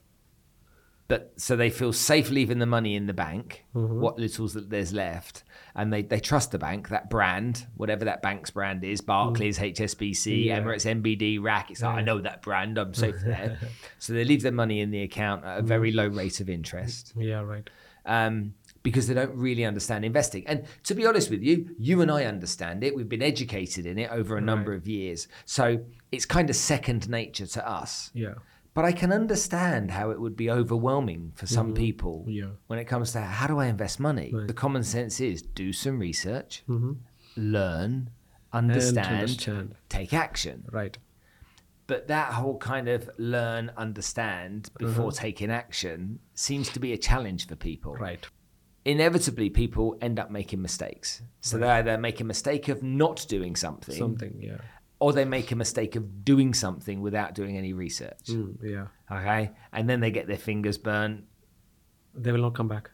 But 1.08 1.34
so 1.36 1.56
they 1.56 1.70
feel 1.70 1.94
safe 1.94 2.30
leaving 2.30 2.60
the 2.60 2.66
money 2.78 2.96
in 2.96 3.06
the 3.08 3.14
bank, 3.14 3.66
Mm-hmm. 3.76 4.00
what 4.02 4.18
little 4.18 4.48
that 4.56 4.70
there's 4.70 4.94
left, 4.94 5.44
and 5.76 5.92
they, 5.92 6.02
they 6.02 6.20
trust 6.20 6.52
the 6.52 6.60
bank, 6.60 6.90
that 6.90 7.10
brand, 7.10 7.66
whatever 7.76 8.06
that 8.06 8.22
bank's 8.22 8.50
brand 8.52 8.84
is, 8.84 9.02
Barclays, 9.02 9.58
HSBC, 9.60 10.42
Mm. 10.42 10.46
Yeah. 10.46 10.60
Emirates, 10.60 10.86
NBD, 11.02 11.42
RAK. 11.42 11.72
It's 11.72 11.82
like, 11.82 11.96
I 11.98 12.02
know 12.02 12.20
that 12.20 12.42
brand, 12.42 12.78
I'm 12.78 12.94
safe 12.94 13.16
there. 13.26 13.58
so 14.00 14.14
they 14.14 14.24
leave 14.26 14.42
their 14.42 14.52
money 14.52 14.80
in 14.82 14.92
the 14.92 15.02
account 15.04 15.44
at 15.46 15.60
a 15.60 15.62
very 15.62 15.92
low 15.92 16.08
rate 16.08 16.40
of 16.42 16.50
interest 16.50 17.14
yeah 17.18 17.42
right 17.42 17.70
um, 18.06 18.54
because 18.84 19.08
they 19.08 19.14
don't 19.14 19.36
really 19.36 19.64
understand 19.64 20.04
investing. 20.04 20.46
And 20.48 20.66
to 20.86 20.96
be 20.96 21.06
honest 21.06 21.30
with 21.30 21.44
you, 21.44 21.70
you 21.78 22.02
and 22.02 22.10
I 22.10 22.26
understand 22.26 22.84
it. 22.84 22.96
We've 22.96 23.08
been 23.08 23.22
educated 23.22 23.86
in 23.86 24.00
it 24.00 24.10
over 24.10 24.38
a 24.38 24.42
number 24.42 24.74
of 24.74 24.88
years. 24.88 25.28
So 25.46 25.86
it's 26.12 26.26
kind 26.26 26.50
of 26.50 26.56
second 26.56 27.08
nature 27.08 27.46
to 27.46 27.68
us. 27.70 28.10
yeah 28.16 28.34
But 28.74 28.86
I 28.86 28.94
can 28.94 29.12
understand 29.12 29.92
how 29.92 30.12
it 30.12 30.22
would 30.22 30.38
be 30.38 30.50
overwhelming 30.50 31.34
for 31.36 31.46
some 31.46 31.74
people 31.74 32.20
Mm-hmm. 32.22 32.30
Yeah. 32.32 32.50
when 32.68 32.80
it 32.80 32.86
comes 32.86 33.12
to 33.14 33.20
how 33.22 33.48
do 33.48 33.60
I 33.60 33.66
invest 33.68 34.00
money. 34.00 34.32
Right. 34.34 34.48
The 34.48 34.54
common 34.54 34.84
sense 34.84 35.20
is 35.20 35.42
do 35.42 35.74
some 35.74 36.00
research, 36.00 36.64
hmm 36.68 36.94
learn, 37.36 38.10
understand, 38.54 39.08
understand. 39.22 39.76
take 39.90 40.14
action. 40.14 40.66
right 40.72 40.98
But 41.88 42.08
that 42.08 42.34
whole 42.34 42.58
kind 42.58 42.88
of 42.88 43.10
learn, 43.18 43.72
understand 43.78 44.70
before 44.78 45.10
Mm-hmm. 45.12 45.22
taking 45.26 45.52
action 45.52 46.20
seems 46.34 46.70
to 46.70 46.80
be 46.80 46.94
a 46.94 46.98
challenge 46.98 47.48
for 47.48 47.56
people. 47.56 47.94
right 47.96 48.26
Inevitably, 48.84 49.50
people 49.52 49.96
end 50.02 50.18
up 50.20 50.32
making 50.32 50.60
mistakes. 50.62 51.22
So 51.42 51.58
they 51.60 51.68
either 51.70 51.98
make 52.00 52.20
a 52.20 52.24
mistake 52.24 52.68
of 52.68 52.82
not 52.82 53.26
doing 53.30 53.56
something, 53.56 53.96
something 53.96 54.40
yeah 54.42 54.62
or 55.02 55.10
they 55.18 55.26
make 55.38 55.52
a 55.52 55.56
mistake 55.56 55.94
of 56.00 56.04
doing 56.32 56.54
something 56.54 56.98
without 57.08 57.34
doing 57.40 57.58
any 57.58 57.74
research. 57.86 58.26
Mm, 58.30 58.52
yeah 58.76 58.88
Okay. 59.18 59.44
And 59.76 59.84
then 59.90 60.00
they 60.04 60.12
get 60.12 60.26
their 60.32 60.38
fingers 60.50 60.78
burnt. 60.90 61.18
they 62.24 62.32
will 62.34 62.46
not 62.48 62.56
come 62.60 62.68
back 62.76 62.86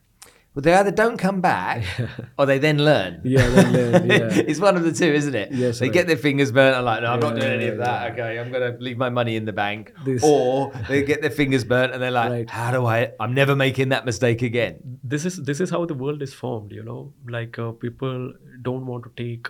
Well, 0.53 0.63
they 0.67 0.73
either 0.79 0.93
don't 1.03 1.19
come 1.27 1.39
back 1.41 1.77
or 2.39 2.43
they 2.51 2.57
then 2.67 2.77
learn. 2.89 3.11
Yeah, 3.23 3.47
then 3.55 3.67
learn, 3.77 4.09
yeah. 4.13 4.49
it's 4.51 4.61
one 4.67 4.75
of 4.79 4.83
the 4.87 4.93
two, 5.01 5.11
isn't 5.19 5.35
it? 5.43 5.49
Yes, 5.63 5.73
they 5.79 5.85
right. 5.87 5.93
get 5.97 6.05
their 6.11 6.21
fingers 6.27 6.51
burnt. 6.57 6.73
I'm 6.77 6.85
like, 6.91 7.01
no, 7.03 7.09
I'm 7.13 7.19
not 7.25 7.35
Yeah, 7.35 7.41
doing 7.43 7.53
any 7.59 7.67
of 7.73 7.77
yeah, 7.77 7.85
that. 7.89 7.99
yeah. 8.01 8.13
Okay, 8.13 8.31
I'm 8.41 8.49
going 8.55 8.65
to 8.69 8.73
leave 8.87 8.97
my 9.05 9.11
money 9.19 9.35
in 9.41 9.45
the 9.49 9.55
bank. 9.65 9.81
This- 10.07 10.23
Or 10.31 10.71
they 10.89 10.99
get 11.11 11.19
their 11.25 11.35
fingers 11.41 11.63
burnt 11.73 11.91
and 11.93 11.99
they're 12.01 12.17
like, 12.23 12.31
Right. 12.37 12.49
how 12.59 12.69
do 12.77 12.81
I? 12.95 12.97
I'm 13.23 13.33
never 13.41 13.55
making 13.67 13.89
that 13.95 14.03
mistake 14.11 14.41
again. 14.51 14.73
this 15.13 15.23
is 15.29 15.35
this 15.49 15.59
is 15.63 15.69
how 15.75 15.81
the 15.91 15.97
world 16.03 16.21
is 16.27 16.33
formed 16.41 16.71
you 16.77 16.83
know 16.87 17.01
like 17.35 17.53
uh, 17.65 17.67
people 17.83 18.15
don't 18.67 18.85
want 18.91 19.03
to 19.07 19.11
take 19.23 19.45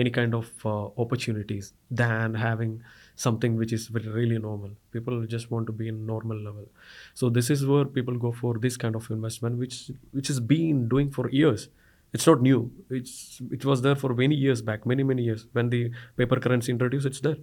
any 0.00 0.10
kind 0.10 0.34
of 0.34 0.50
uh, 0.64 0.86
opportunities 1.04 1.72
than 1.90 2.34
having 2.34 2.82
something 3.24 3.56
which 3.56 3.72
is 3.72 3.90
really 3.90 4.38
normal. 4.38 4.70
People 4.92 5.26
just 5.26 5.50
want 5.50 5.66
to 5.66 5.72
be 5.72 5.88
in 5.88 6.06
normal 6.06 6.38
level. 6.38 6.66
So 7.14 7.28
this 7.28 7.50
is 7.50 7.66
where 7.66 7.84
people 7.84 8.16
go 8.16 8.32
for 8.32 8.54
this 8.58 8.76
kind 8.76 8.96
of 8.96 9.10
investment 9.10 9.58
which 9.58 9.90
which 10.12 10.28
has 10.28 10.40
been 10.54 10.88
doing 10.94 11.10
for 11.18 11.28
years. 11.30 11.68
It's 12.12 12.26
not 12.26 12.42
new. 12.42 12.60
It's 12.98 13.40
it 13.56 13.64
was 13.64 13.82
there 13.82 13.98
for 14.04 14.14
many 14.20 14.38
years 14.44 14.62
back 14.70 14.86
many 14.92 15.06
many 15.10 15.26
years. 15.30 15.46
When 15.58 15.70
the 15.74 15.82
paper 16.22 16.40
currency 16.46 16.72
introduced 16.76 17.10
it's 17.12 17.20
there. 17.28 17.40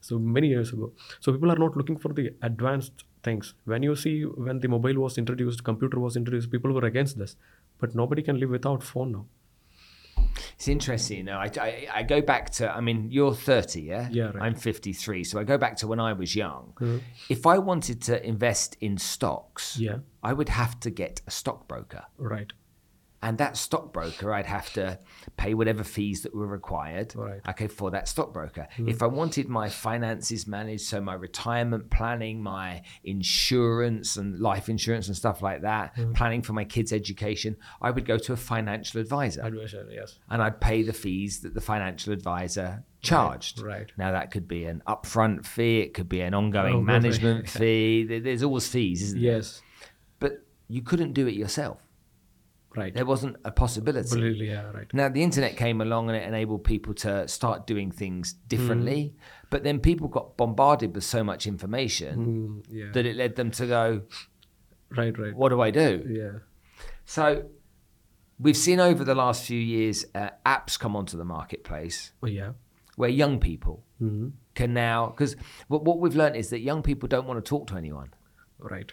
So 0.00 0.18
many 0.36 0.48
years 0.54 0.72
ago. 0.72 0.92
So 1.20 1.32
people 1.32 1.52
are 1.56 1.60
not 1.64 1.76
looking 1.76 1.98
for 2.04 2.12
the 2.20 2.30
advanced 2.50 3.04
things. 3.22 3.54
When 3.64 3.82
you 3.88 3.96
see 4.04 4.14
when 4.48 4.60
the 4.60 4.68
mobile 4.76 5.02
was 5.06 5.18
introduced 5.24 5.64
computer 5.72 5.98
was 6.06 6.16
introduced 6.22 6.54
people 6.56 6.78
were 6.78 6.86
against 6.92 7.18
this. 7.24 7.36
But 7.78 7.94
nobody 8.02 8.22
can 8.30 8.40
live 8.44 8.56
without 8.58 8.88
phone 8.92 9.12
now 9.18 9.26
It's 10.54 10.68
interesting. 10.68 11.18
You 11.18 11.24
know, 11.24 11.38
I, 11.38 11.50
I, 11.60 11.88
I 11.94 12.02
go 12.02 12.20
back 12.20 12.50
to, 12.52 12.70
I 12.74 12.80
mean, 12.80 13.08
you're 13.10 13.34
30, 13.34 13.80
yeah? 13.82 14.08
Yeah, 14.10 14.24
right. 14.24 14.34
Mm-hmm. 14.34 14.42
I'm 14.42 14.54
53. 14.54 15.24
So 15.24 15.38
I 15.40 15.44
go 15.44 15.58
back 15.58 15.76
to 15.78 15.86
when 15.86 16.00
I 16.00 16.12
was 16.12 16.34
young. 16.36 17.00
If 17.28 17.46
I 17.46 17.58
wanted 17.58 18.02
to 18.02 18.24
invest 18.26 18.76
in 18.80 18.98
stocks, 18.98 19.78
Yeah. 19.78 19.98
I 20.22 20.32
would 20.32 20.48
have 20.48 20.78
to 20.80 20.90
get 20.90 21.20
a 21.26 21.30
stockbroker. 21.30 22.04
right 22.16 22.52
And 23.20 23.36
that 23.38 23.56
stockbroker, 23.56 24.32
I'd 24.32 24.46
have 24.46 24.72
to 24.74 24.98
pay 25.36 25.52
whatever 25.54 25.82
fees 25.82 26.22
that 26.22 26.32
were 26.34 26.46
required, 26.46 27.14
Right. 27.16 27.40
okay, 27.48 27.66
for 27.66 27.90
that 27.90 28.06
stockbroker. 28.06 28.68
Mm-hmm. 28.74 28.88
If 28.88 29.02
I 29.02 29.06
wanted 29.06 29.48
my 29.48 29.68
finances 29.68 30.46
managed, 30.46 30.82
so 30.86 31.00
my 31.00 31.14
retirement 31.14 31.90
planning, 31.90 32.40
my 32.42 32.82
insurance 33.02 34.16
and 34.16 34.38
life 34.40 34.68
insurance 34.68 35.08
and 35.08 35.16
stuff 35.16 35.42
like 35.42 35.62
that, 35.62 35.96
mm-hmm. 35.96 36.12
planning 36.12 36.42
for 36.42 36.52
my 36.52 36.64
kids' 36.64 36.92
education, 36.92 37.56
I 37.82 37.90
would 37.90 38.04
go 38.06 38.18
to 38.18 38.32
a 38.32 38.36
financial 38.36 39.00
advisor 39.00 39.42
advisor 39.42 39.86
yes 39.90 40.18
and 40.30 40.42
I'd 40.42 40.60
pay 40.60 40.82
the 40.82 40.92
fees 40.92 41.40
that 41.40 41.54
the 41.54 41.60
financial 41.60 42.12
advisor 42.12 42.84
charged. 43.02 43.60
right. 43.60 43.90
Now 43.96 44.12
that 44.12 44.30
could 44.30 44.46
be 44.48 44.64
an 44.64 44.82
upfront 44.86 45.44
fee, 45.46 45.80
it 45.80 45.94
could 45.94 46.08
be 46.08 46.20
an 46.20 46.34
ongoing 46.34 46.74
Oh, 46.76 46.80
management 46.82 47.48
fee. 47.58 48.04
There's 48.04 48.42
always 48.42 48.68
fees, 48.68 49.02
isn't 49.02 49.20
there? 49.20 49.32
yes 49.32 49.60
But 50.20 50.44
you 50.68 50.82
couldn't 50.82 51.12
do 51.14 51.26
it 51.26 51.34
yourself. 51.34 51.78
Right. 52.76 52.94
There 52.94 53.04
wasn't 53.04 53.36
a 53.44 53.50
possibility. 53.50 54.20
Really, 54.20 54.48
yeah 54.48 54.70
right. 54.72 54.92
Now 54.92 55.08
the 55.08 55.22
internet 55.22 55.56
came 55.56 55.80
along 55.80 56.08
and 56.08 56.16
it 56.16 56.26
enabled 56.26 56.64
people 56.64 56.94
to 56.94 57.26
start 57.28 57.66
doing 57.66 57.90
things 57.90 58.32
differently, 58.32 59.14
but 59.50 59.64
then 59.64 59.80
people 59.80 60.08
got 60.08 60.36
bombarded 60.36 60.94
with 60.94 61.04
so 61.04 61.24
much 61.24 61.46
information 61.46 62.18
Mm, 62.18 62.66
yeah. 62.70 62.92
that 62.92 63.06
it 63.06 63.16
led 63.16 63.36
them 63.36 63.50
to 63.52 63.66
go, 63.66 64.02
right 64.90 65.16
right. 65.18 65.34
"What 65.34 65.50
do 65.50 65.60
I 65.60 65.70
do?" 65.70 66.04
yeah. 66.08 66.40
So 67.04 67.46
we've 68.38 68.56
seen 68.56 68.80
over 68.80 69.04
the 69.04 69.14
last 69.14 69.44
few 69.44 69.58
years 69.58 70.04
uh, 70.14 70.30
apps 70.46 70.78
come 70.78 70.94
onto 70.94 71.16
the 71.16 71.24
marketplace 71.24 72.12
oh, 72.22 72.26
yeah. 72.26 72.52
where 72.96 73.10
young 73.10 73.40
people 73.40 73.84
hmm. 73.98 74.28
can 74.54 74.74
now 74.74 75.06
because 75.06 75.36
what, 75.68 75.84
what 75.84 75.98
we've 75.98 76.14
learned 76.14 76.36
is 76.36 76.50
that 76.50 76.60
young 76.60 76.82
people 76.82 77.08
don't 77.08 77.26
want 77.26 77.42
to 77.42 77.48
talk 77.48 77.66
to 77.68 77.76
anyone. 77.76 78.12
Right. 78.58 78.92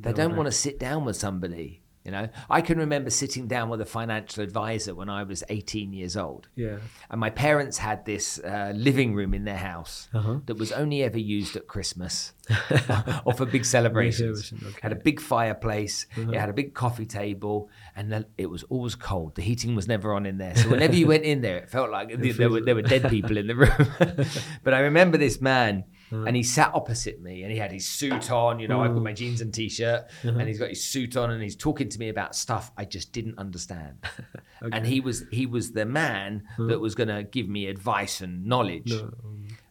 They 0.00 0.12
don't 0.12 0.36
want 0.36 0.46
to 0.46 0.52
sit 0.52 0.78
down 0.78 1.04
with 1.04 1.16
somebody 1.16 1.81
you 2.04 2.10
know 2.10 2.28
i 2.50 2.60
can 2.60 2.78
remember 2.78 3.10
sitting 3.10 3.46
down 3.46 3.68
with 3.68 3.80
a 3.80 3.86
financial 3.86 4.42
advisor 4.42 4.94
when 4.94 5.08
i 5.08 5.22
was 5.22 5.44
18 5.48 5.92
years 5.92 6.16
old 6.16 6.48
yeah 6.56 6.78
and 7.10 7.20
my 7.20 7.30
parents 7.30 7.78
had 7.78 8.04
this 8.04 8.38
uh, 8.40 8.72
living 8.74 9.14
room 9.14 9.32
in 9.34 9.44
their 9.44 9.56
house 9.72 10.08
Uh-huh. 10.12 10.38
that 10.46 10.56
was 10.58 10.72
only 10.72 11.02
ever 11.02 11.18
used 11.18 11.54
at 11.56 11.66
christmas 11.68 12.32
or 13.24 13.32
for 13.32 13.46
big 13.46 13.64
celebrations 13.64 14.52
okay. 14.52 14.66
Uh-huh. 14.66 14.78
had 14.82 14.92
a 14.92 14.96
big 14.96 15.20
fireplace 15.20 16.06
it 16.16 16.34
had 16.34 16.48
a 16.48 16.52
big 16.52 16.74
coffee 16.74 17.06
table 17.06 17.68
and 17.96 18.24
it 18.36 18.50
was 18.50 18.62
always 18.64 18.94
cold 18.94 19.34
the 19.36 19.42
heating 19.42 19.74
was 19.74 19.86
never 19.86 20.12
on 20.14 20.26
in 20.26 20.38
there 20.38 20.54
so 20.56 20.68
whenever 20.70 20.94
you 20.94 21.06
went 21.14 21.24
in 21.24 21.40
there 21.40 21.58
it 21.58 21.70
felt 21.70 21.90
like 21.90 22.08
th- 22.08 22.36
there 22.36 22.50
were, 22.50 22.60
there 22.60 22.74
were 22.74 22.82
dead 22.82 23.08
people 23.08 23.36
in 23.36 23.46
the 23.46 23.54
room 23.54 23.86
but 24.64 24.74
i 24.74 24.80
remember 24.80 25.16
this 25.18 25.40
man 25.40 25.84
Uh-huh. 26.12 26.24
and 26.26 26.36
he 26.36 26.42
sat 26.42 26.70
opposite 26.74 27.22
me 27.22 27.42
and 27.42 27.50
he 27.50 27.58
had 27.58 27.72
his 27.72 27.86
suit 27.86 28.30
on 28.30 28.58
you 28.60 28.68
know 28.68 28.80
i've 28.80 28.86
Uh-huh. 28.90 28.94
got 28.98 29.02
my 29.04 29.12
jeans 29.12 29.40
and 29.40 29.52
t-shirt 29.54 30.02
and 30.22 30.42
he's 30.48 30.58
got 30.58 30.68
his 30.68 30.84
suit 30.84 31.16
on 31.16 31.30
and 31.30 31.42
he's 31.42 31.56
talking 31.56 31.88
to 31.88 31.98
me 31.98 32.08
about 32.10 32.34
stuff 32.34 32.70
i 32.76 32.84
just 32.84 33.12
didn't 33.12 33.38
understand. 33.38 33.96
And 34.76 34.86
he 34.86 35.00
was 35.00 35.24
he 35.32 35.44
was 35.46 35.72
the 35.72 35.84
man 35.84 36.44
that 36.68 36.78
was 36.80 36.94
going 36.94 37.08
to 37.08 37.24
give 37.24 37.48
me 37.48 37.66
advice 37.66 38.20
and 38.20 38.46
knowledge. 38.46 38.92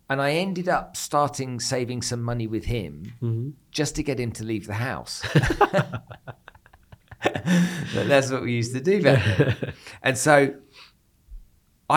And 0.10 0.22
i 0.22 0.32
ended 0.32 0.68
up 0.68 0.98
starting 0.98 1.62
saving 1.62 2.02
some 2.02 2.22
money 2.22 2.46
with 2.56 2.66
him 2.66 3.56
just 3.72 3.96
to 3.96 4.04
get 4.04 4.20
him 4.20 4.32
to 4.34 4.44
leave 4.44 4.68
the 4.68 4.74
house. 4.92 5.22
But 7.94 8.08
that's 8.08 8.32
what 8.32 8.42
we 8.42 8.54
used 8.54 8.74
to 8.74 8.82
do 8.82 9.02
back 9.04 9.38
then. 9.38 9.74
and 10.02 10.18
so 10.18 10.56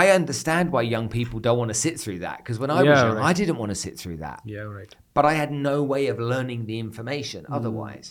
I 0.02 0.04
understand 0.18 0.66
why 0.74 0.82
young 0.96 1.08
people 1.18 1.38
don't 1.46 1.58
want 1.62 1.70
to 1.70 1.80
sit 1.86 1.94
through 2.02 2.20
that 2.26 2.38
because 2.38 2.58
when 2.62 2.70
I 2.78 2.80
was 2.82 2.98
young, 3.00 3.16
right. 3.16 3.24
I 3.30 3.32
didn't 3.40 3.58
want 3.62 3.70
to 3.70 3.80
sit 3.86 3.94
through 4.00 4.18
that. 4.26 4.38
yeah 4.54 4.66
right 4.78 4.92
But 5.16 5.24
I 5.32 5.34
had 5.42 5.50
no 5.70 5.76
way 5.94 6.04
of 6.12 6.16
learning 6.32 6.60
the 6.70 6.78
information 6.86 7.40
Mm. 7.44 7.54
otherwise. 7.58 8.08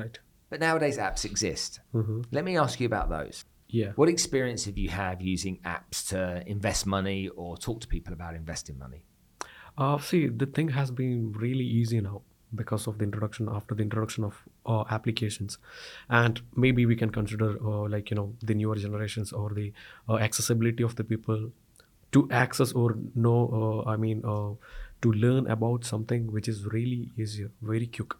right 0.00 0.16
But 0.50 0.58
nowadays, 0.66 0.96
apps 0.98 1.22
exist. 1.32 1.70
Mhm. 1.94 2.24
Let 2.36 2.44
me 2.48 2.52
ask 2.64 2.74
you 2.80 2.86
about 2.92 3.08
those. 3.16 3.36
yeah 3.80 3.92
What 4.00 4.08
experience 4.16 4.62
have 4.68 4.78
you 4.84 4.90
had 5.04 5.16
using 5.34 5.54
apps 5.76 5.98
to 6.12 6.20
invest 6.54 6.82
money 6.98 7.20
or 7.40 7.48
talk 7.66 7.78
to 7.84 7.88
people 7.96 8.12
about 8.18 8.32
investing 8.42 8.76
money? 8.86 9.02
Uh, 9.78 9.98
see, 10.08 10.22
the 10.42 10.46
thing 10.56 10.68
has 10.80 10.90
been 11.02 11.20
really 11.44 11.68
easy 11.80 12.00
now 12.10 12.18
because 12.54 12.86
of 12.86 12.98
the 12.98 13.04
introduction 13.04 13.48
after 13.50 13.74
the 13.74 13.82
introduction 13.82 14.24
of 14.24 14.42
uh, 14.66 14.84
applications, 14.90 15.58
and 16.08 16.40
maybe 16.54 16.86
we 16.86 16.96
can 16.96 17.10
consider 17.10 17.56
uh, 17.64 17.88
like 17.88 18.10
you 18.10 18.16
know 18.16 18.34
the 18.42 18.54
newer 18.54 18.76
generations 18.76 19.32
or 19.32 19.50
the 19.50 19.72
uh, 20.08 20.16
accessibility 20.16 20.82
of 20.82 20.96
the 20.96 21.04
people 21.04 21.50
to 22.12 22.28
access 22.30 22.72
or 22.72 22.96
know. 23.14 23.84
Uh, 23.86 23.90
I 23.90 23.96
mean, 23.96 24.22
uh, 24.24 24.50
to 25.02 25.12
learn 25.12 25.46
about 25.46 25.84
something 25.84 26.32
which 26.32 26.48
is 26.48 26.66
really 26.66 27.10
easier, 27.16 27.50
very 27.62 27.86
quick 27.86 28.14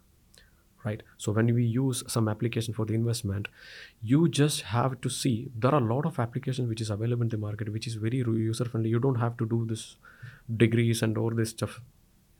right? 0.83 1.03
So 1.17 1.31
when 1.31 1.53
we 1.53 1.63
use 1.63 2.03
some 2.07 2.27
application 2.27 2.73
for 2.73 2.85
the 2.85 2.93
investment 2.93 3.47
you 4.01 4.27
just 4.27 4.61
have 4.61 4.99
to 5.01 5.09
see 5.09 5.51
there 5.55 5.73
are 5.73 5.81
a 5.81 5.93
lot 5.93 6.05
of 6.05 6.19
applications 6.19 6.67
which 6.67 6.81
is 6.81 6.89
available 6.89 7.23
in 7.23 7.29
the 7.29 7.37
market 7.37 7.71
which 7.71 7.87
is 7.87 7.95
very 7.95 8.17
user 8.17 8.65
friendly 8.65 8.89
you 8.89 8.99
don't 8.99 9.19
have 9.19 9.37
to 9.37 9.45
do 9.45 9.65
this 9.65 9.95
degrees 10.57 11.01
and 11.01 11.17
all 11.17 11.31
this 11.31 11.51
stuff. 11.51 11.81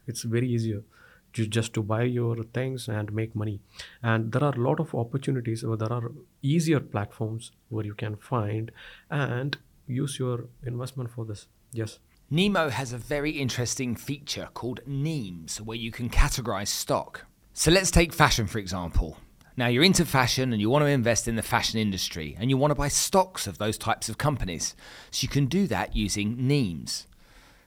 It's 0.07 0.23
very 0.23 0.49
easier 0.49 0.83
just 1.31 1.73
to 1.73 1.81
buy 1.81 2.03
your 2.03 2.43
things 2.53 2.87
and 2.87 3.13
make 3.13 3.35
money 3.35 3.59
and 4.03 4.31
there 4.31 4.43
are 4.43 4.53
a 4.53 4.61
lot 4.61 4.79
of 4.79 4.93
opportunities 4.93 5.63
where 5.63 5.77
there 5.77 5.91
are 5.91 6.11
easier 6.41 6.79
platforms 6.79 7.51
where 7.69 7.85
you 7.85 7.93
can 7.93 8.15
find 8.15 8.71
and 9.09 9.57
use 9.87 10.19
your 10.19 10.45
investment 10.65 11.09
for 11.09 11.25
this 11.25 11.47
yes 11.71 11.99
Nemo 12.33 12.69
has 12.69 12.93
a 12.93 12.97
very 12.97 13.31
interesting 13.31 13.93
feature 13.93 14.47
called 14.53 14.79
Nemes, 14.87 15.59
where 15.59 15.75
you 15.75 15.91
can 15.91 16.09
categorize 16.09 16.69
stock. 16.69 17.25
So 17.51 17.71
let's 17.71 17.91
take 17.91 18.13
fashion, 18.13 18.47
for 18.47 18.57
example. 18.57 19.17
Now, 19.57 19.67
you're 19.67 19.83
into 19.83 20.05
fashion 20.05 20.53
and 20.53 20.61
you 20.61 20.69
want 20.69 20.83
to 20.83 20.87
invest 20.87 21.27
in 21.27 21.35
the 21.35 21.41
fashion 21.41 21.77
industry 21.77 22.37
and 22.39 22.49
you 22.49 22.55
want 22.55 22.71
to 22.71 22.75
buy 22.75 22.87
stocks 22.87 23.47
of 23.47 23.57
those 23.57 23.77
types 23.77 24.07
of 24.07 24.17
companies. 24.17 24.75
So 25.11 25.25
you 25.25 25.27
can 25.27 25.47
do 25.47 25.67
that 25.67 25.93
using 25.93 26.37
Nemes. 26.37 27.05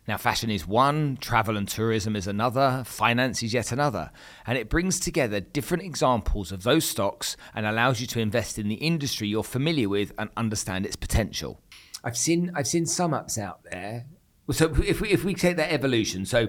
Now, 0.06 0.18
fashion 0.18 0.50
is 0.50 0.66
one, 0.66 1.16
travel 1.18 1.56
and 1.56 1.66
tourism 1.66 2.14
is 2.14 2.26
another, 2.26 2.82
finance 2.84 3.42
is 3.42 3.54
yet 3.54 3.72
another, 3.72 4.10
and 4.46 4.58
it 4.58 4.68
brings 4.68 5.00
together 5.00 5.40
different 5.40 5.82
examples 5.82 6.52
of 6.52 6.62
those 6.62 6.84
stocks 6.84 7.36
and 7.54 7.64
allows 7.64 8.00
you 8.02 8.06
to 8.08 8.20
invest 8.20 8.58
in 8.58 8.68
the 8.68 8.74
industry 8.74 9.28
you're 9.28 9.42
familiar 9.42 9.88
with 9.88 10.12
and 10.18 10.28
understand 10.36 10.84
its 10.84 10.96
potential. 10.96 11.60
I've 12.02 12.18
seen 12.18 12.52
I've 12.54 12.66
seen 12.66 12.84
some 12.84 13.14
ups 13.14 13.38
out 13.38 13.60
there. 13.70 14.04
So 14.50 14.74
if 14.86 15.00
we 15.00 15.08
if 15.08 15.24
we 15.24 15.32
take 15.34 15.56
that 15.56 15.72
evolution, 15.72 16.26
so 16.26 16.48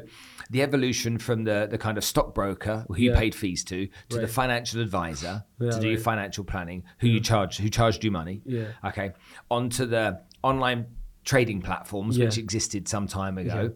the 0.49 0.61
evolution 0.61 1.17
from 1.17 1.45
the 1.45 1.65
the 1.71 1.77
kind 1.77 1.97
of 1.97 2.03
stockbroker 2.03 2.83
who 2.89 2.95
you 2.97 3.11
Yeah. 3.11 3.19
paid 3.19 3.33
fees 3.33 3.63
to, 3.65 3.87
to 4.09 4.17
the 4.19 4.27
financial 4.27 4.81
advisor 4.81 5.45
Yeah, 5.61 5.71
to 5.71 5.79
do 5.79 5.87
your 5.87 5.99
financial 5.99 6.43
planning, 6.43 6.83
who 6.99 7.07
you 7.07 7.21
charged 7.21 7.61
who 7.61 7.69
charged 7.69 8.03
you 8.03 8.11
money. 8.11 8.41
Yeah. 8.45 8.71
Okay. 8.83 9.13
Onto 9.49 9.85
the 9.85 10.19
online 10.43 10.87
trading 11.25 11.61
platforms 11.61 12.17
which 12.17 12.37
existed 12.37 12.87
some 12.87 13.07
time 13.07 13.37
ago, 13.37 13.71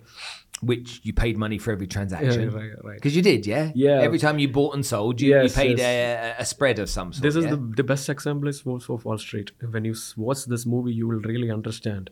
which 0.61 0.99
you 1.03 1.13
paid 1.13 1.37
money 1.37 1.57
for 1.57 1.71
every 1.71 1.87
transaction. 1.87 2.49
right, 2.51 2.71
right. 2.83 2.95
Because 2.95 3.15
you 3.15 3.21
did, 3.21 3.45
yeah? 3.47 3.71
Yeah. 3.75 4.01
Every 4.07 4.19
time 4.19 4.39
you 4.39 4.47
bought 4.47 4.75
and 4.75 4.85
sold, 4.85 5.19
you, 5.21 5.29
Yes, 5.31 5.43
you 5.55 5.61
paid 5.63 5.77
yes. 5.79 6.37
a, 6.39 6.41
a 6.43 6.45
spread 6.45 6.79
of 6.79 6.89
some 6.89 7.13
sort. 7.13 7.23
this 7.23 7.35
is 7.35 7.45
yeah? 7.45 7.51
the, 7.51 7.57
the 7.77 7.83
best 7.83 8.09
example 8.09 8.47
is 8.49 8.65
Wolf 8.65 8.89
of 8.89 9.05
Wall 9.05 9.17
Street. 9.17 9.51
When 9.71 9.83
you 9.85 9.95
watch 10.17 10.45
this 10.45 10.65
movie, 10.65 10.93
you 10.93 11.07
will 11.07 11.21
really 11.21 11.49
understand. 11.59 12.09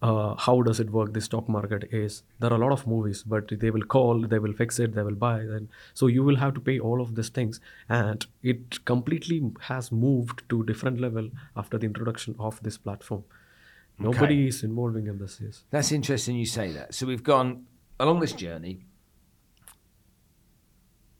uh, 0.00 0.34
how 0.36 0.62
does 0.62 0.78
it 0.78 0.90
work 0.90 1.12
the 1.12 1.20
stock 1.20 1.48
market 1.48 1.84
is 1.90 2.22
there 2.38 2.50
are 2.52 2.56
a 2.56 2.64
lot 2.64 2.70
of 2.74 2.86
movies 2.86 3.22
but 3.32 3.48
they 3.62 3.70
will 3.76 3.82
call 3.94 4.20
they 4.32 4.38
will 4.38 4.52
fix 4.52 4.78
it 4.78 4.94
they 4.94 5.02
will 5.02 5.16
buy 5.24 5.38
and 5.40 5.68
so 5.92 6.06
you 6.06 6.22
will 6.22 6.36
have 6.36 6.54
to 6.54 6.60
pay 6.60 6.78
all 6.78 7.00
of 7.04 7.16
these 7.16 7.30
things 7.38 7.58
and 7.88 8.26
it 8.52 8.84
completely 8.84 9.42
has 9.70 9.90
moved 9.90 10.44
to 10.48 10.62
different 10.70 11.00
level 11.00 11.28
after 11.56 11.76
the 11.78 11.86
introduction 11.86 12.36
of 12.38 12.62
this 12.62 12.78
platform 12.78 13.24
nobody 13.98 14.46
is 14.48 14.62
involving 14.62 15.06
in 15.06 15.18
this 15.18 15.40
yes 15.42 15.64
That's 15.70 15.92
interesting 15.92 16.36
you 16.36 16.46
say 16.46 16.72
that. 16.72 16.94
So 16.94 17.06
we've 17.06 17.22
gone 17.24 17.66
along 18.00 18.20
this 18.20 18.32
journey 18.32 18.86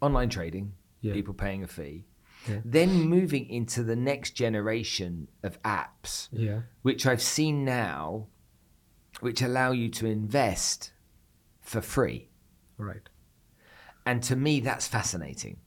online 0.01 0.29
trading, 0.29 0.75
Yeah. 1.01 1.13
people 1.13 1.35
paying 1.35 1.63
a 1.63 1.67
fee, 1.67 2.07
Yeah. 2.49 2.61
then 2.65 3.03
moving 3.03 3.49
into 3.49 3.83
the 3.83 3.97
next 3.97 4.33
generation 4.33 5.29
of 5.43 5.61
apps, 5.63 6.29
yeah 6.33 6.63
which 6.83 7.05
I've 7.07 7.23
seen 7.23 7.65
now, 7.65 8.29
which 9.21 9.43
allow 9.43 9.73
you 9.73 9.89
to 9.91 10.07
invest 10.07 10.93
for 11.61 11.81
free. 11.81 12.31
right 12.77 13.09
And 14.07 14.23
to 14.23 14.37
me, 14.37 14.61
that's 14.61 14.87
fascinating 14.87 15.59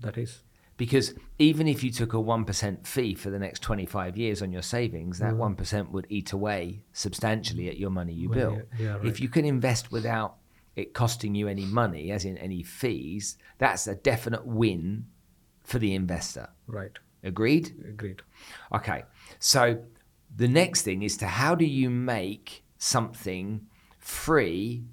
that 0.00 0.16
is 0.18 0.42
because 0.78 1.12
even 1.38 1.68
if 1.68 1.82
you 1.84 1.90
took 1.90 2.14
a 2.14 2.16
1% 2.16 2.86
fee 2.86 3.14
for 3.14 3.30
the 3.30 3.38
next 3.38 3.60
25 3.60 4.16
years 4.16 4.40
on 4.40 4.52
your 4.52 4.62
savings, 4.62 5.18
that 5.18 5.34
mm. 5.34 5.56
1% 5.56 5.90
would 5.90 6.06
eat 6.08 6.32
away 6.32 6.84
substantially 6.92 7.68
at 7.68 7.76
your 7.76 7.90
money 7.90 8.14
you 8.14 8.30
build. 8.30 8.62
yeah, 8.78 8.96
If 8.98 9.02
right. 9.04 9.20
you 9.20 9.28
can 9.28 9.44
invest 9.44 9.90
without 9.92 10.36
it 10.76 10.94
costing 10.94 11.34
you 11.34 11.48
any 11.48 11.64
money, 11.66 12.12
as 12.12 12.24
in 12.24 12.38
any 12.38 12.62
fees, 12.62 13.36
that's 13.58 13.88
a 13.88 13.96
definite 13.96 14.46
win 14.46 15.06
for 15.64 15.78
the 15.80 15.94
investor. 15.94 16.48
right 16.66 16.92
Agreed? 17.24 17.74
agreed 17.88 18.22
Okay. 18.72 19.02
So 19.40 19.82
the 20.34 20.46
next 20.46 20.82
thing 20.82 21.02
is 21.02 21.16
to 21.16 21.26
how 21.26 21.56
do 21.56 21.64
you 21.64 21.90
make 21.90 22.62
something 22.78 23.66
free 23.98 24.84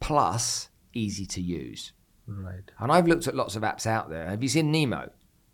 plus 0.00 0.70
easy 0.94 1.26
to 1.26 1.42
use? 1.42 1.92
right 2.26 2.70
And 2.78 2.90
I've 2.90 3.06
looked 3.06 3.28
at 3.28 3.34
lots 3.34 3.54
of 3.54 3.62
apps 3.62 3.86
out 3.86 4.08
there. 4.08 4.30
Have 4.30 4.42
you 4.42 4.48
seen 4.48 4.72
Nemo? 4.72 5.10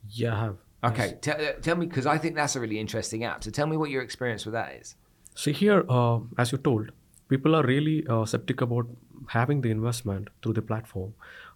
Yeah 0.09 0.35
I 0.35 0.41
have 0.41 0.57
Okay, 0.83 1.19
tell, 1.21 1.37
uh, 1.41 1.53
tell 1.61 1.77
me 1.77 1.87
because 1.87 2.07
I 2.07 2.17
think 2.17 2.35
that's 2.37 2.57
a 2.57 2.61
really 2.61 2.79
interesting 2.79 3.25
app. 3.25 3.45
So 3.45 3.51
tell 3.51 3.67
me 3.67 3.77
what 3.77 3.91
your 3.91 4.03
experience 4.03 4.47
with 4.47 4.55
that 4.55 4.73
is. 4.75 4.95
See 5.35 5.53
here, 5.53 5.85
uh, 5.89 6.21
as 6.39 6.53
you 6.53 6.59
told, 6.59 6.91
people 7.29 7.55
are 7.55 7.65
really 7.65 8.07
uh, 8.07 8.25
skeptic 8.25 8.63
about 8.63 8.87
having 9.29 9.61
the 9.61 9.71
investment 9.71 10.29
through 10.43 10.55
the 10.55 10.63
platform 10.63 11.13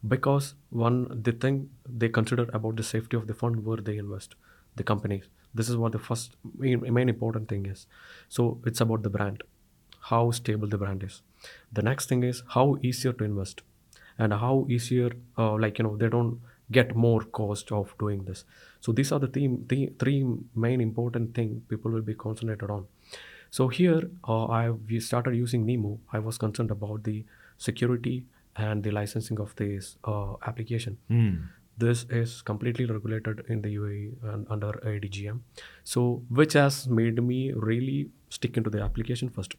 because 0.06 0.54
one, 0.70 1.22
the 1.22 1.32
thing 1.32 1.70
they 1.88 2.08
consider 2.10 2.46
about 2.52 2.76
the 2.76 2.82
safety 2.82 3.16
of 3.16 3.26
the 3.26 3.34
fund 3.34 3.64
where 3.64 3.78
they 3.78 3.96
invest, 3.96 4.34
the 4.76 4.82
companies. 4.82 5.24
This 5.54 5.70
is 5.70 5.76
what 5.76 5.92
the 5.92 5.98
first 5.98 6.36
main, 6.58 6.92
main 6.92 7.08
important 7.08 7.48
thing 7.48 7.64
is. 7.64 7.86
So 8.28 8.60
it's 8.66 8.80
about 8.82 9.02
the 9.02 9.10
brand, 9.10 9.42
how 10.10 10.32
stable 10.32 10.68
the 10.68 10.76
brand 10.78 11.02
is. 11.02 11.22
The 11.72 11.82
next 11.82 12.10
thing 12.10 12.22
is 12.22 12.42
how 12.48 12.76
easier 12.82 13.14
to 13.14 13.24
invest, 13.24 13.62
and 14.18 14.34
how 14.34 14.66
easier, 14.68 15.12
uh, 15.38 15.56
like 15.56 15.78
you 15.78 15.84
know, 15.84 15.96
they 15.96 16.08
don't 16.08 16.40
get 16.70 16.94
more 16.96 17.20
cost 17.20 17.72
of 17.72 17.94
doing 17.98 18.24
this. 18.24 18.44
So 18.80 18.92
these 18.92 19.12
are 19.12 19.18
the, 19.18 19.28
theme, 19.28 19.64
the 19.68 19.92
three 19.98 20.24
main 20.54 20.80
important 20.80 21.34
thing 21.34 21.62
people 21.68 21.90
will 21.90 22.02
be 22.02 22.14
concentrated 22.14 22.70
on. 22.70 22.86
So 23.50 23.68
here, 23.68 24.10
uh, 24.26 24.46
I 24.46 24.70
we 24.70 24.98
started 25.00 25.36
using 25.36 25.64
Nemo. 25.64 26.00
I 26.12 26.18
was 26.18 26.38
concerned 26.38 26.70
about 26.72 27.04
the 27.04 27.24
security 27.56 28.26
and 28.56 28.82
the 28.82 28.90
licensing 28.90 29.38
of 29.40 29.54
this 29.56 29.96
uh, 30.04 30.34
application. 30.46 30.98
This 31.76 32.04
is 32.08 32.40
completely 32.42 32.84
regulated 32.86 33.44
in 33.48 33.62
the 33.62 33.76
UAE 33.76 34.32
and 34.32 34.46
under 34.48 34.72
ADGM, 34.84 35.40
so 35.82 36.22
which 36.28 36.52
has 36.52 36.88
made 36.88 37.20
me 37.22 37.52
really 37.52 38.10
stick 38.28 38.56
into 38.56 38.70
the 38.70 38.80
application 38.80 39.28
first. 39.28 39.54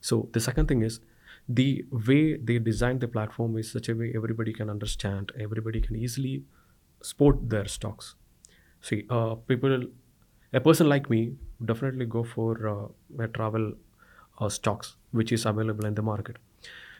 So 0.00 0.28
the 0.32 0.40
second 0.40 0.66
thing 0.66 0.82
is 0.82 1.00
the 1.48 1.84
way 1.90 2.36
they 2.36 2.58
designed 2.58 3.00
the 3.00 3.08
platform 3.08 3.56
is 3.56 3.70
such 3.70 3.88
a 3.88 3.94
way 3.94 4.12
everybody 4.14 4.52
can 4.52 4.68
understand, 4.68 5.32
everybody 5.40 5.80
can 5.80 5.96
easily 5.96 6.44
sport 7.02 7.48
their 7.48 7.66
stocks. 7.66 8.14
See, 8.82 9.06
uh, 9.08 9.34
people, 9.34 9.84
a 10.52 10.60
person 10.60 10.88
like 10.88 11.08
me 11.08 11.34
definitely 11.64 12.06
go 12.06 12.22
for 12.22 12.68
uh, 12.68 13.26
travel 13.28 13.72
uh, 14.40 14.48
stocks 14.48 14.96
which 15.10 15.32
is 15.32 15.46
available 15.46 15.86
in 15.86 15.94
the 15.94 16.02
market. 16.02 16.36